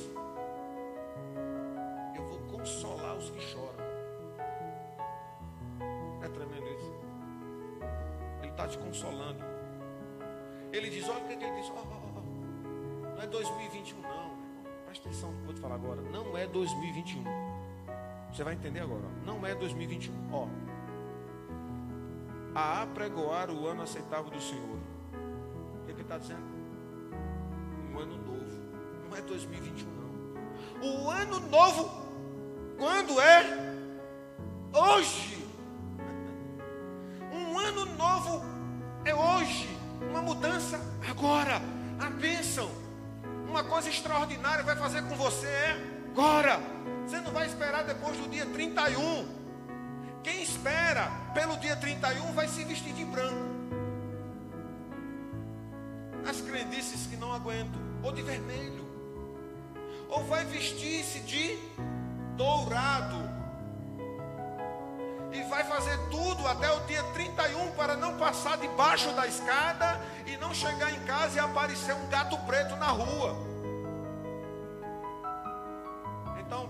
[2.15, 3.72] Eu vou consolar os que choram.
[8.63, 9.43] Está te consolando.
[10.71, 11.71] Ele diz: Olha o que, ele diz.
[11.71, 14.33] Oh, não é 2021, não.
[14.85, 16.01] Presta atenção no que eu vou te falar agora.
[16.01, 17.23] Não é 2021.
[18.31, 19.03] Você vai entender agora.
[19.25, 20.13] Não é 2021.
[20.33, 20.47] Ó.
[22.55, 24.77] A apregoar o ano aceitável do Senhor.
[25.75, 26.43] O que, é que ele está dizendo?
[27.91, 28.61] Um ano novo.
[29.09, 31.03] Não é 2021, não.
[31.03, 31.89] O ano novo,
[32.77, 33.43] quando é?
[34.73, 35.22] Hoje.
[48.73, 49.27] 31.
[50.23, 53.53] Quem espera pelo dia 31 vai se vestir de branco.
[56.27, 58.83] As crendices que não aguentam, ou de vermelho,
[60.09, 61.57] ou vai vestir-se de
[62.35, 63.29] dourado,
[65.31, 70.37] e vai fazer tudo até o dia 31 para não passar debaixo da escada e
[70.37, 73.52] não chegar em casa e aparecer um gato preto na rua.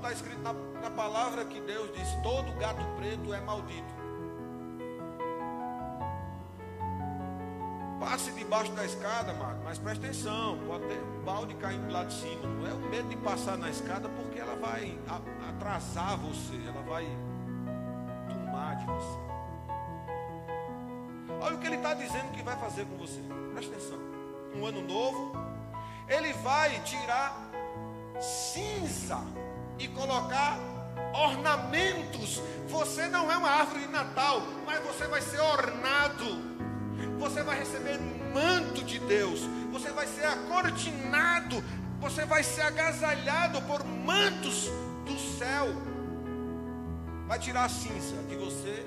[0.03, 4.03] Está escrito na, na palavra que Deus diz: todo gato preto é maldito.
[7.99, 12.13] Passe debaixo da escada, Marco, mas preste atenção, pode ter um balde caindo lá de
[12.13, 12.47] cima.
[12.47, 14.99] Não é o medo de passar na escada porque ela vai
[15.47, 17.07] atrasar você, ela vai
[18.27, 19.19] tomar de você.
[21.39, 23.21] Olha o que ele está dizendo que vai fazer com você.
[23.53, 23.99] Presta atenção.
[24.53, 25.31] Um ano novo,
[26.09, 27.49] ele vai tirar
[28.19, 29.17] cinza
[29.79, 30.57] e colocar
[31.13, 32.41] ornamentos.
[32.67, 36.53] Você não é uma árvore de Natal, mas você vai ser ornado.
[37.19, 37.99] Você vai receber
[38.33, 39.41] manto de Deus.
[39.71, 41.63] Você vai ser acortinado.
[41.99, 44.69] Você vai ser agasalhado por mantos
[45.05, 45.67] do céu.
[47.27, 48.85] Vai tirar a cinza de você.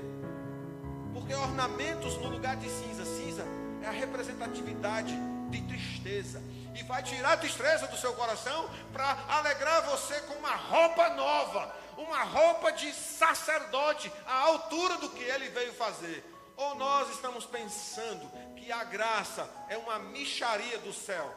[1.14, 3.04] Porque ornamentos no lugar de cinza.
[3.04, 3.44] Cinza
[3.82, 5.14] é a representatividade
[5.50, 6.42] de tristeza.
[6.76, 11.74] E vai tirar a tristeza do seu coração para alegrar você com uma roupa nova,
[11.96, 16.22] uma roupa de sacerdote, à altura do que ele veio fazer.
[16.54, 21.34] Ou nós estamos pensando que a graça é uma micharia do céu,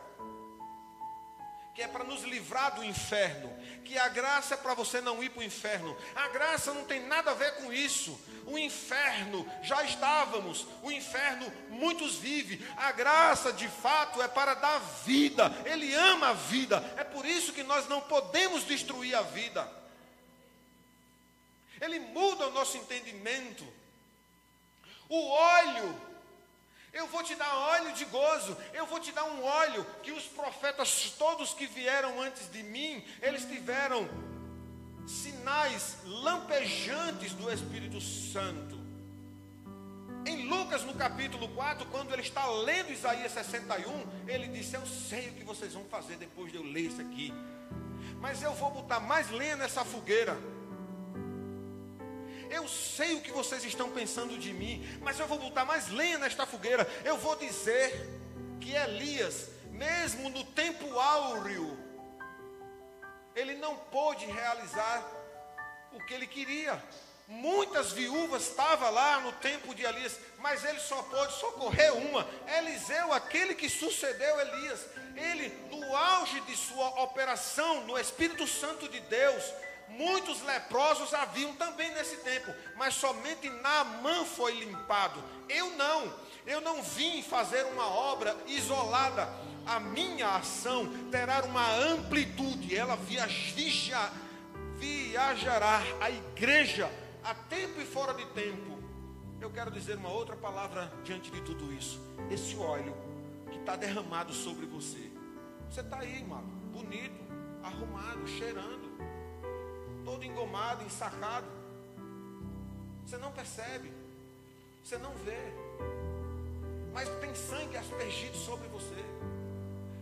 [1.80, 3.50] que é para nos livrar do inferno,
[3.86, 5.98] que a graça é para você não ir para o inferno.
[6.14, 8.20] A graça não tem nada a ver com isso.
[8.46, 12.60] O inferno já estávamos, o inferno muitos vivem.
[12.76, 15.54] A graça de fato é para dar vida.
[15.64, 16.84] Ele ama a vida.
[16.98, 19.66] É por isso que nós não podemos destruir a vida.
[21.80, 23.66] Ele muda o nosso entendimento.
[25.08, 26.09] O óleo
[26.92, 30.24] eu vou te dar óleo de gozo, eu vou te dar um óleo que os
[30.24, 34.10] profetas todos que vieram antes de mim, eles tiveram
[35.08, 38.80] sinais lampejantes do Espírito Santo.
[40.26, 45.30] Em Lucas, no capítulo 4, quando ele está lendo Isaías 61, ele disse: Eu sei
[45.30, 47.34] o que vocês vão fazer depois de eu ler isso aqui,
[48.20, 50.38] mas eu vou botar mais lenha nessa fogueira.
[52.50, 56.18] Eu sei o que vocês estão pensando de mim, mas eu vou botar mais lenha
[56.18, 56.88] nesta fogueira.
[57.06, 58.10] Eu vou dizer
[58.60, 61.78] que Elias, mesmo no tempo áureo,
[63.36, 65.06] ele não pôde realizar
[65.94, 66.82] o que ele queria.
[67.28, 72.28] Muitas viúvas estavam lá no tempo de Elias, mas ele só pôde socorrer uma.
[72.58, 74.84] Eliseu, aquele que sucedeu Elias,
[75.16, 79.44] ele, no auge de sua operação no Espírito Santo de Deus,
[79.90, 85.24] muitos leprosos haviam também nesse tempo, mas somente Naamã foi limpado.
[85.48, 86.14] Eu não,
[86.46, 89.30] eu não vim fazer uma obra isolada.
[89.66, 94.12] A minha ação terá uma amplitude, ela viaja,
[94.78, 96.90] viajará a igreja
[97.24, 98.80] a tempo e fora de tempo.
[99.42, 102.00] Eu quero dizer uma outra palavra diante de tudo isso.
[102.30, 102.96] Esse óleo
[103.52, 105.12] que está derramado sobre você.
[105.70, 107.22] Você está aí, mano, bonito,
[107.64, 108.89] arrumado, cheirando,
[110.10, 111.46] todo engomado, ensacado.
[113.06, 113.92] Você não percebe,
[114.84, 115.38] você não vê,
[116.92, 119.06] mas tem sangue aspergido sobre você.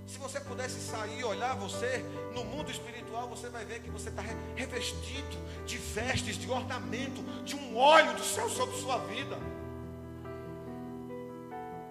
[0.07, 4.07] Se você pudesse sair e olhar você no mundo espiritual, você vai ver que você
[4.07, 4.23] está
[4.55, 9.37] revestido de vestes, de ornamento, de um óleo do céu sobre sua vida.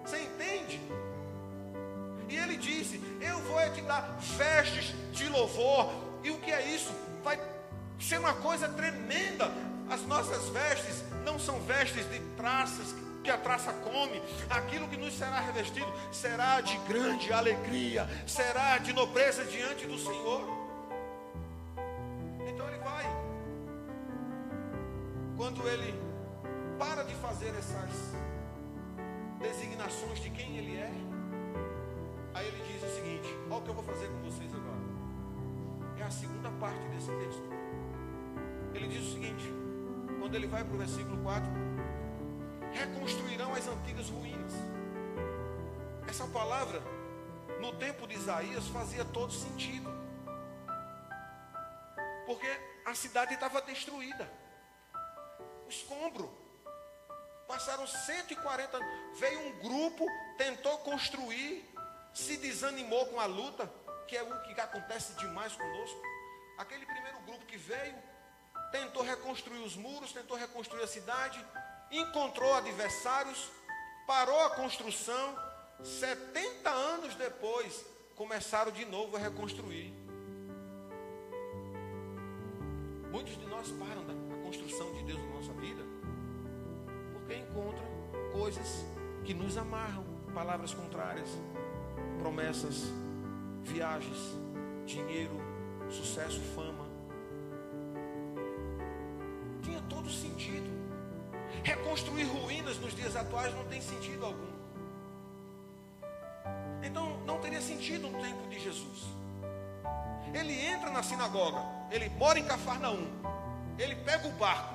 [0.03, 0.81] Você entende?
[2.27, 5.91] E ele disse: Eu vou te dar vestes de louvor.
[6.23, 6.91] E o que é isso?
[7.23, 7.37] Vai
[7.99, 9.51] ser uma coisa tremenda.
[9.89, 12.93] As nossas vestes não são vestes de traças
[13.27, 18.93] que a traça come, aquilo que nos será revestido será de grande alegria, será de
[18.93, 20.47] nobreza diante do Senhor.
[22.47, 23.05] Então ele vai.
[25.35, 25.93] Quando ele
[26.79, 28.13] para de fazer essas
[29.41, 30.91] designações de quem ele é,
[32.33, 34.77] aí ele diz o seguinte: Olha o que eu vou fazer com vocês agora.
[35.99, 37.66] É a segunda parte desse texto.
[38.77, 39.51] Ele diz o seguinte:
[40.19, 41.67] quando ele vai para o versículo 4
[42.73, 44.53] reconstruirão as antigas ruínas.
[46.07, 46.81] Essa palavra,
[47.59, 49.89] no tempo de Isaías, fazia todo sentido.
[52.25, 52.47] Porque
[52.85, 54.29] a cidade estava destruída.
[55.65, 56.31] O escombro.
[57.47, 59.19] Passaram 140 anos.
[59.19, 60.05] Veio um grupo,
[60.37, 61.67] tentou construir,
[62.13, 63.71] se desanimou com a luta,
[64.07, 66.01] que é o que acontece demais conosco.
[66.57, 67.95] Aquele primeiro grupo que veio,
[68.71, 71.43] tentou reconstruir os muros, tentou reconstruir a cidade,
[71.91, 73.49] encontrou adversários,
[74.05, 75.35] parou a construção,
[75.83, 79.93] 70 anos depois, começaram de novo a reconstruir.
[83.11, 84.13] Muitos de nós param da
[84.43, 85.83] construção de Deus na nossa vida,
[87.13, 87.85] porque encontram
[88.31, 88.85] coisas
[89.23, 90.03] que nos amarram,
[90.33, 91.29] palavras contrárias,
[92.19, 92.83] promessas,
[93.63, 94.17] viagens,
[94.85, 95.35] dinheiro,
[95.89, 96.86] sucesso, fama.
[99.67, 100.69] Tinha todo sentido.
[101.61, 104.47] Reconstruir ruínas nos dias atuais não tem sentido algum.
[106.81, 109.03] Então não teria sentido no tempo de Jesus.
[110.33, 111.61] Ele entra na sinagoga,
[111.91, 113.07] ele mora em Cafarnaum,
[113.77, 114.73] ele pega o barco,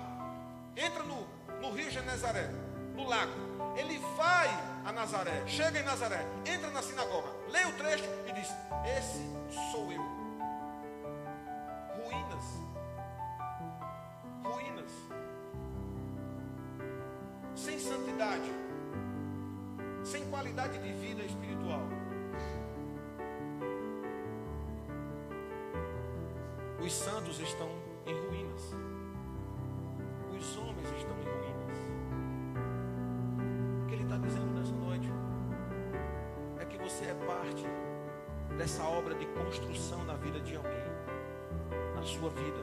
[0.76, 1.26] entra no,
[1.62, 2.50] no rio Genezaré,
[2.94, 3.32] no lago,
[3.78, 4.48] ele vai
[4.84, 8.48] a Nazaré, chega em Nazaré, entra na sinagoga, lê o trecho e diz:
[8.98, 9.24] Esse
[9.72, 10.22] sou eu.
[20.12, 21.80] Sem qualidade de vida espiritual.
[26.84, 27.68] Os santos estão
[28.06, 28.74] em ruínas.
[30.36, 31.78] Os homens estão em ruínas.
[33.82, 35.08] O que ele está dizendo nessa noite
[36.58, 37.64] é que você é parte
[38.58, 40.92] dessa obra de construção na vida de alguém,
[41.94, 42.58] na sua vida,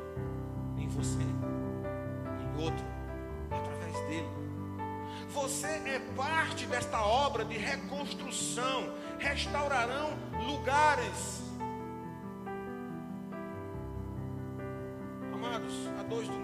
[0.77, 2.85] em você, em outro,
[3.49, 4.38] através dele.
[5.41, 8.93] Você é parte desta obra de reconstrução.
[9.17, 10.09] Restaurarão
[10.45, 11.41] lugares.
[15.33, 16.38] Amados, há dois domingos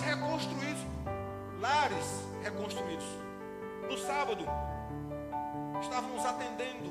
[0.00, 0.82] Reconstruídos,
[1.60, 2.06] lares
[2.42, 3.04] reconstruídos.
[3.88, 4.44] No sábado,
[5.82, 6.90] estávamos atendendo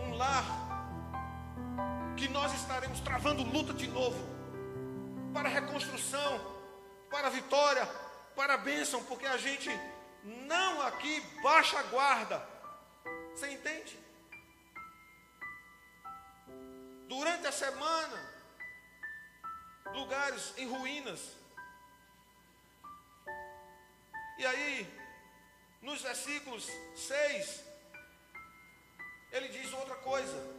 [0.00, 0.44] um lar
[2.16, 4.18] que nós estaremos travando luta de novo
[5.32, 6.40] para reconstrução,
[7.10, 7.86] para vitória,
[8.36, 9.70] para bênção, porque a gente
[10.24, 12.42] não aqui baixa a guarda.
[13.34, 13.98] Você entende?
[17.08, 18.18] Durante a semana,
[19.92, 21.43] lugares em ruínas.
[24.36, 24.86] E aí,
[25.80, 26.66] nos versículos
[26.96, 27.64] 6,
[29.30, 30.54] ele diz outra coisa.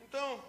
[0.00, 0.42] Então,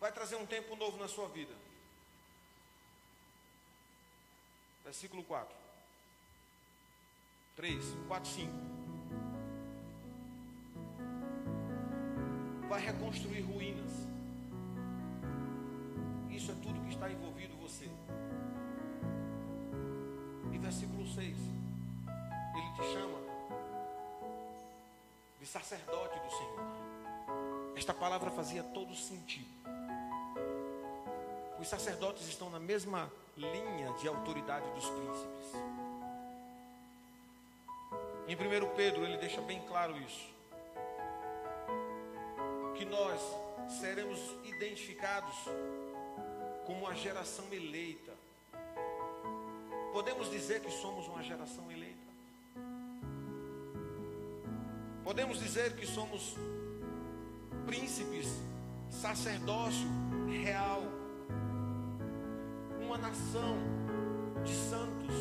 [0.00, 1.54] vai trazer um tempo novo na sua vida.
[4.84, 5.54] Versículo 4.
[7.56, 8.52] 3, 4, 5.
[12.68, 13.92] Vai reconstruir ruínas.
[16.30, 17.51] Isso é tudo que está envolvido
[20.62, 21.18] versículo 6.
[21.18, 23.18] Ele te chama
[25.40, 26.82] de sacerdote do Senhor.
[27.76, 29.50] Esta palavra fazia todo sentido.
[31.60, 35.52] Os sacerdotes estão na mesma linha de autoridade dos príncipes.
[38.28, 40.30] Em 1 Pedro, ele deixa bem claro isso.
[42.76, 43.20] Que nós
[43.80, 45.34] seremos identificados
[46.66, 48.11] como uma geração eleita.
[50.02, 52.10] Podemos dizer que somos uma geração eleita.
[55.04, 56.34] Podemos dizer que somos
[57.64, 58.26] príncipes,
[58.90, 59.86] sacerdócio
[60.28, 60.82] real,
[62.84, 63.56] uma nação
[64.42, 65.14] de santos,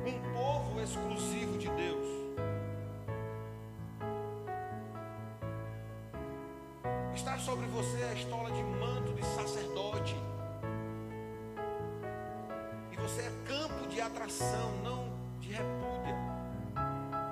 [0.00, 2.06] um povo exclusivo de Deus.
[7.14, 9.91] Está sobre você a estola de manto de sacerdote.
[13.12, 15.06] Você é campo de atração, não
[15.38, 16.16] de repúdia,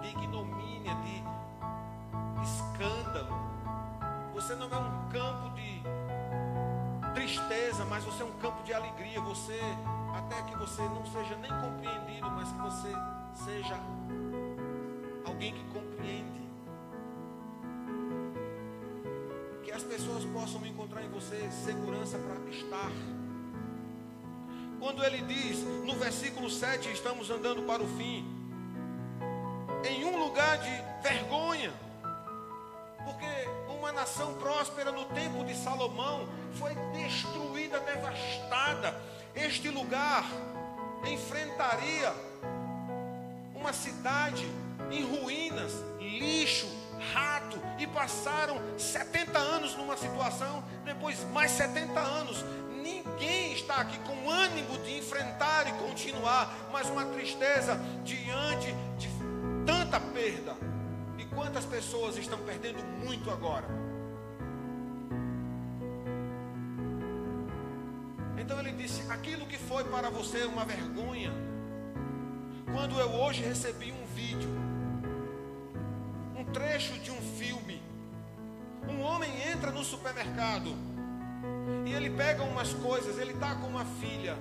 [0.03, 1.25] de ignomínia, de
[2.45, 3.35] escândalo.
[4.35, 5.83] Você não é um campo de
[7.15, 9.23] tristeza, mas você é um campo de alegria.
[9.23, 9.59] Você,
[10.15, 12.93] até que você não seja nem compreendido, mas que você
[13.43, 13.81] seja
[15.25, 16.41] alguém que compreende.
[19.63, 22.91] Que as pessoas possam encontrar em você segurança para estar.
[24.81, 28.25] Quando ele diz, no versículo 7, estamos andando para o fim,
[29.85, 31.71] em um lugar de vergonha,
[33.05, 33.27] porque
[33.69, 38.99] uma nação próspera no tempo de Salomão foi destruída, devastada.
[39.35, 40.25] Este lugar
[41.05, 42.15] enfrentaria
[43.55, 44.47] uma cidade
[44.91, 46.67] em ruínas, lixo,
[47.13, 52.43] rato, e passaram 70 anos numa situação, depois mais 70 anos.
[52.91, 59.09] Ninguém está aqui com ânimo de enfrentar e continuar, mas uma tristeza diante de
[59.65, 60.57] tanta perda.
[61.17, 63.69] E quantas pessoas estão perdendo muito agora?
[68.37, 71.33] Então ele disse: aquilo que foi para você uma vergonha,
[72.73, 74.51] quando eu hoje recebi um vídeo,
[76.37, 77.81] um trecho de um filme,
[78.89, 80.90] um homem entra no supermercado
[81.91, 84.39] e ele pega umas coisas, ele está com uma filha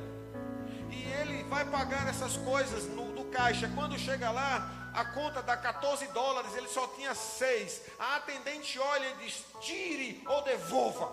[0.91, 3.67] e ele vai pagar essas coisas no, no caixa.
[3.73, 7.81] Quando chega lá, a conta dá 14 dólares, ele só tinha 6.
[7.97, 11.11] A atendente olha e diz: tire ou devolva.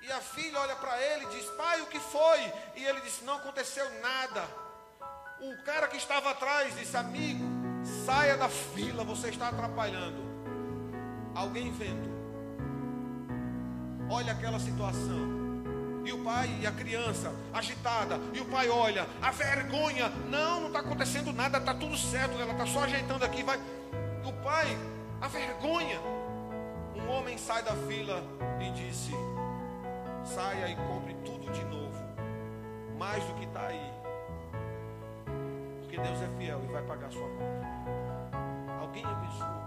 [0.00, 2.40] E a filha olha para ele e diz: Pai, o que foi?
[2.74, 4.42] E ele disse: Não aconteceu nada.
[5.38, 7.44] O cara que estava atrás disse: Amigo,
[8.06, 10.22] saia da fila, você está atrapalhando.
[11.34, 12.11] Alguém vendo.
[14.12, 15.42] Olha aquela situação.
[16.04, 18.20] E o pai e a criança agitada.
[18.34, 20.10] E o pai olha, a vergonha.
[20.28, 22.38] Não, não está acontecendo nada, está tudo certo.
[22.38, 23.42] Ela está só ajeitando aqui.
[23.42, 23.58] Vai.
[24.26, 24.76] O pai,
[25.18, 25.98] a vergonha.
[26.94, 28.22] Um homem sai da fila
[28.60, 29.12] e disse:
[30.24, 31.98] Saia e compre tudo de novo.
[32.98, 33.92] Mais do que está aí.
[35.80, 38.78] Porque Deus é fiel e vai pagar a sua conta.
[38.78, 39.61] Alguém abençoou.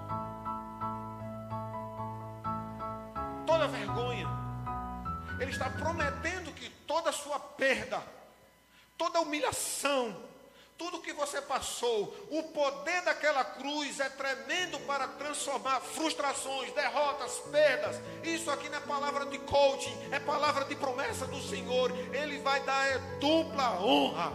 [3.45, 4.27] Toda vergonha.
[5.39, 8.01] Ele está prometendo que toda a sua perda,
[8.97, 10.15] toda humilhação,
[10.77, 18.01] tudo que você passou, o poder daquela cruz é tremendo para transformar frustrações, derrotas, perdas.
[18.23, 21.91] Isso aqui não é palavra de coaching, é palavra de promessa do Senhor.
[22.13, 24.33] Ele vai dar dupla honra.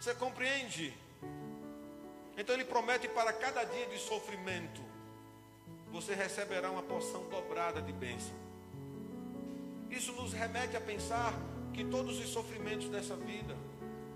[0.00, 0.92] Você compreende?
[2.36, 4.82] Então ele promete para cada dia de sofrimento,
[5.92, 8.34] você receberá uma porção dobrada de bênção.
[9.90, 11.34] Isso nos remete a pensar
[11.74, 13.54] que todos os sofrimentos dessa vida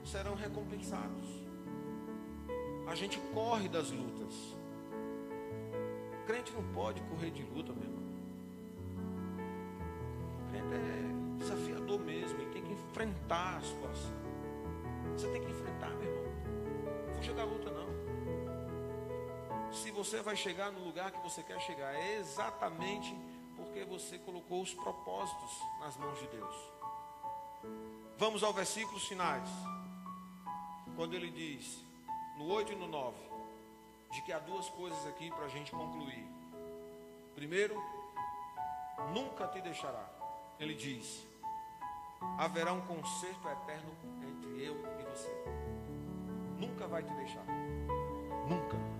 [0.02, 1.28] serão recompensados.
[2.86, 4.34] A gente corre das lutas.
[6.22, 8.06] O crente não pode correr de luta, meu irmão.
[10.40, 14.16] O crente é desafiador mesmo, ele tem que enfrentar a situação.
[15.12, 16.32] Você tem que enfrentar, meu irmão.
[17.14, 17.95] Fuja da luta, não.
[19.82, 23.14] Se você vai chegar no lugar que você quer chegar, é exatamente
[23.54, 26.56] porque você colocou os propósitos nas mãos de Deus.
[28.16, 29.48] Vamos ao versículos finais.
[30.96, 31.84] Quando ele diz,
[32.38, 33.16] no 8 e no 9,
[34.12, 36.26] de que há duas coisas aqui para a gente concluir.
[37.34, 37.76] Primeiro,
[39.12, 40.08] nunca te deixará.
[40.58, 41.26] Ele diz:
[42.38, 45.44] haverá um conserto eterno entre eu e você.
[46.58, 47.44] Nunca vai te deixar.
[48.48, 48.95] Nunca.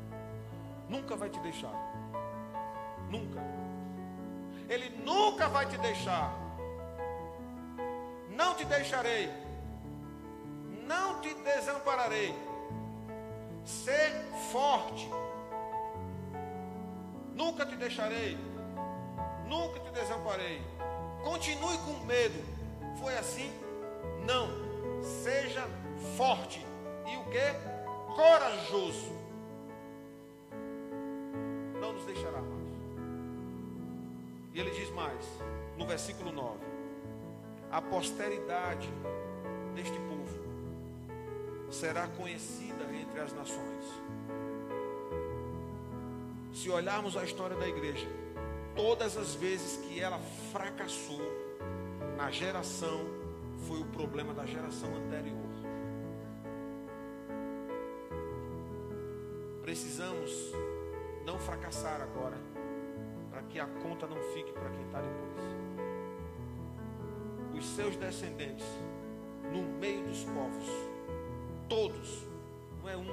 [0.89, 1.75] Nunca vai te deixar.
[3.11, 3.41] Nunca.
[4.69, 6.33] Ele nunca vai te deixar.
[8.31, 9.31] Não te deixarei.
[10.87, 12.35] Não te desampararei.
[13.65, 14.13] Ser
[14.53, 15.11] forte.
[17.35, 18.39] Nunca te deixarei.
[19.49, 20.63] Nunca te desamparei.
[21.25, 22.45] Continue com medo.
[23.01, 23.53] Foi assim?
[24.25, 24.49] Não.
[25.03, 25.67] Seja
[26.17, 26.65] forte.
[27.07, 28.15] E o que?
[28.15, 29.26] Corajoso.
[35.17, 35.27] Mais,
[35.77, 36.59] no versículo 9:
[37.71, 38.89] A posteridade
[39.75, 40.47] deste povo
[41.71, 43.85] será conhecida entre as nações.
[46.53, 48.09] Se olharmos a história da igreja,
[48.75, 50.19] todas as vezes que ela
[50.53, 51.21] fracassou
[52.17, 53.01] na geração,
[53.67, 55.37] foi o problema da geração anterior.
[59.63, 60.53] Precisamos
[61.27, 62.39] não fracassar agora,
[63.57, 65.43] que a conta não fique para quem está depois.
[67.59, 68.67] Os seus descendentes,
[69.51, 70.69] no meio dos povos,
[71.67, 72.27] todos,
[72.79, 73.07] não é um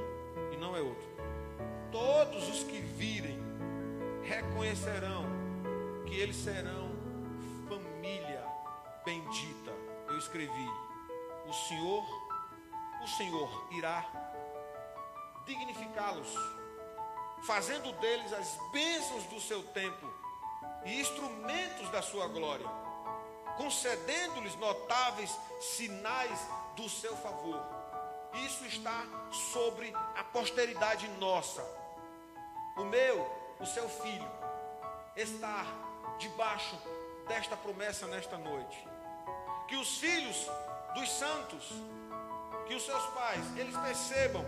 [0.52, 1.08] e não é outro,
[1.94, 3.40] todos os que virem
[4.22, 5.24] reconhecerão
[6.06, 6.92] que eles serão
[7.70, 8.44] família
[9.06, 9.72] bendita.
[10.10, 10.68] Eu escrevi:
[11.48, 12.04] o Senhor,
[13.02, 14.06] o Senhor irá
[15.46, 16.36] dignificá-los,
[17.44, 20.24] fazendo deles as bênçãos do seu tempo
[20.86, 22.68] e instrumentos da sua glória,
[23.58, 26.40] concedendo-lhes notáveis sinais
[26.76, 27.62] do seu favor.
[28.46, 29.06] Isso está
[29.54, 31.64] sobre a posteridade nossa.
[32.76, 33.30] O meu,
[33.60, 34.32] o seu filho,
[35.16, 35.66] está
[36.18, 36.76] debaixo
[37.28, 38.88] desta promessa nesta noite.
[39.68, 40.48] Que os filhos
[40.96, 41.72] dos santos,
[42.68, 44.44] que os seus pais, eles percebam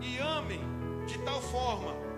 [0.00, 0.60] e amem
[1.06, 2.09] de tal forma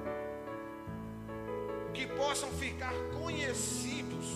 [1.93, 4.27] que possam ficar conhecidos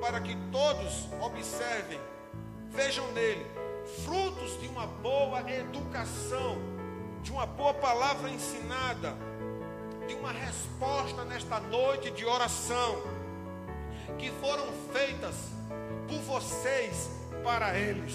[0.00, 2.00] para que todos observem,
[2.70, 3.44] vejam nele
[4.04, 6.58] frutos de uma boa educação,
[7.22, 9.16] de uma boa palavra ensinada,
[10.06, 13.02] de uma resposta nesta noite de oração,
[14.18, 15.34] que foram feitas
[16.06, 17.10] por vocês
[17.42, 18.14] para eles.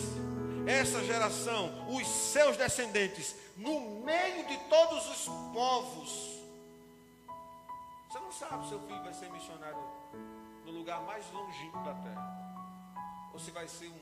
[0.66, 6.33] Essa geração, os seus descendentes, no meio de todos os povos.
[8.40, 9.78] Sabe se seu filho vai ser missionário
[10.66, 14.02] no lugar mais longínquo da terra, ou se vai ser um,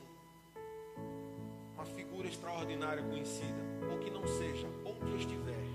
[1.76, 3.60] uma figura extraordinária conhecida,
[3.92, 5.66] ou que não seja, onde estiver,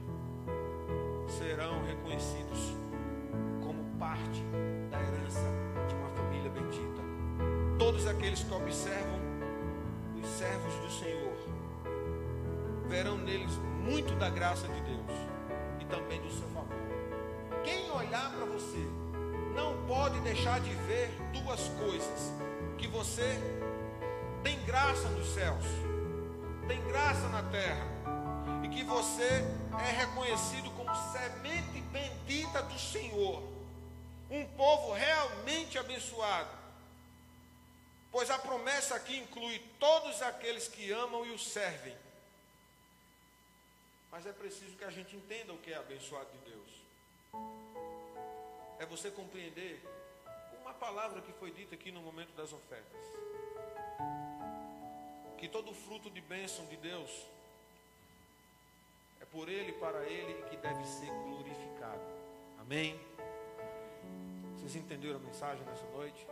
[1.28, 2.72] serão reconhecidos
[3.62, 4.42] como parte
[4.90, 5.44] da herança
[5.86, 7.02] de uma família bendita.
[7.78, 9.20] Todos aqueles que observam
[10.18, 11.36] os servos do Senhor
[12.88, 13.54] verão neles
[13.84, 15.12] muito da graça de Deus
[15.78, 16.85] e também do seu favor.
[17.66, 18.78] Quem olhar para você
[19.56, 22.32] não pode deixar de ver duas coisas:
[22.78, 23.36] que você
[24.44, 25.64] tem graça nos céus,
[26.68, 27.84] tem graça na terra,
[28.62, 29.44] e que você
[29.84, 33.42] é reconhecido como semente bendita do Senhor,
[34.30, 36.56] um povo realmente abençoado.
[38.12, 41.96] Pois a promessa aqui inclui todos aqueles que amam e o servem.
[44.12, 46.65] Mas é preciso que a gente entenda o que é abençoado de Deus.
[48.78, 49.82] É você compreender
[50.60, 53.00] uma palavra que foi dita aqui no momento das ofertas.
[55.38, 57.10] Que todo fruto de bênção de Deus
[59.20, 62.02] é por Ele, para Ele e que deve ser glorificado.
[62.58, 62.98] Amém?
[64.56, 66.26] Vocês entenderam a mensagem nessa noite?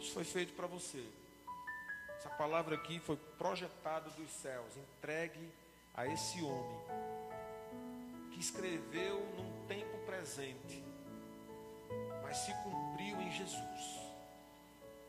[0.00, 1.04] Isso foi feito para você.
[2.16, 5.48] Essa palavra aqui foi projetada dos céus, entregue
[5.94, 6.80] a esse homem
[8.32, 9.61] que escreveu num
[10.12, 10.84] presente,
[12.22, 14.02] mas se cumpriu em Jesus.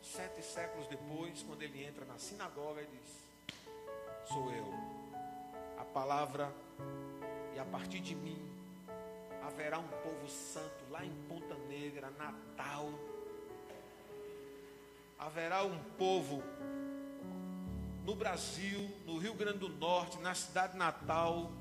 [0.01, 3.55] Sete séculos depois, quando ele entra na sinagoga e diz:
[4.29, 4.65] Sou eu.
[5.77, 6.53] A palavra
[7.55, 8.41] E a partir de mim
[9.45, 12.89] haverá um povo santo lá em Ponta Negra, Natal.
[15.19, 16.41] Haverá um povo
[18.05, 21.51] no Brasil, no Rio Grande do Norte, na cidade natal,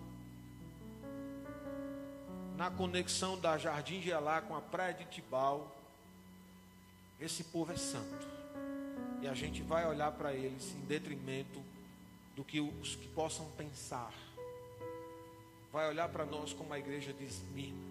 [2.63, 5.77] na conexão da Jardim Gelá com a Praia de Tibau.
[7.21, 8.25] Esse povo é santo.
[9.21, 11.61] E a gente vai olhar para eles em detrimento
[12.37, 14.15] do que os que possam pensar.
[15.73, 17.83] Vai olhar para nós como a igreja de Esmirna.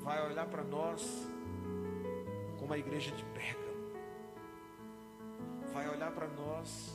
[0.00, 1.02] Vai olhar para nós
[2.58, 3.92] como a igreja de Pérgamo.
[5.74, 6.90] Vai olhar para nós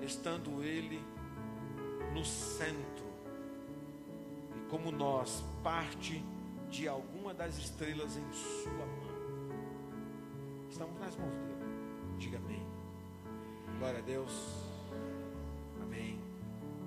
[0.00, 1.02] estando ele
[2.14, 3.05] no centro.
[4.70, 6.24] Como nós, parte
[6.70, 9.16] de alguma das estrelas em sua mão.
[10.68, 12.18] Estamos nas mãos dele.
[12.18, 12.66] Diga amém.
[13.78, 14.65] Glória a Deus.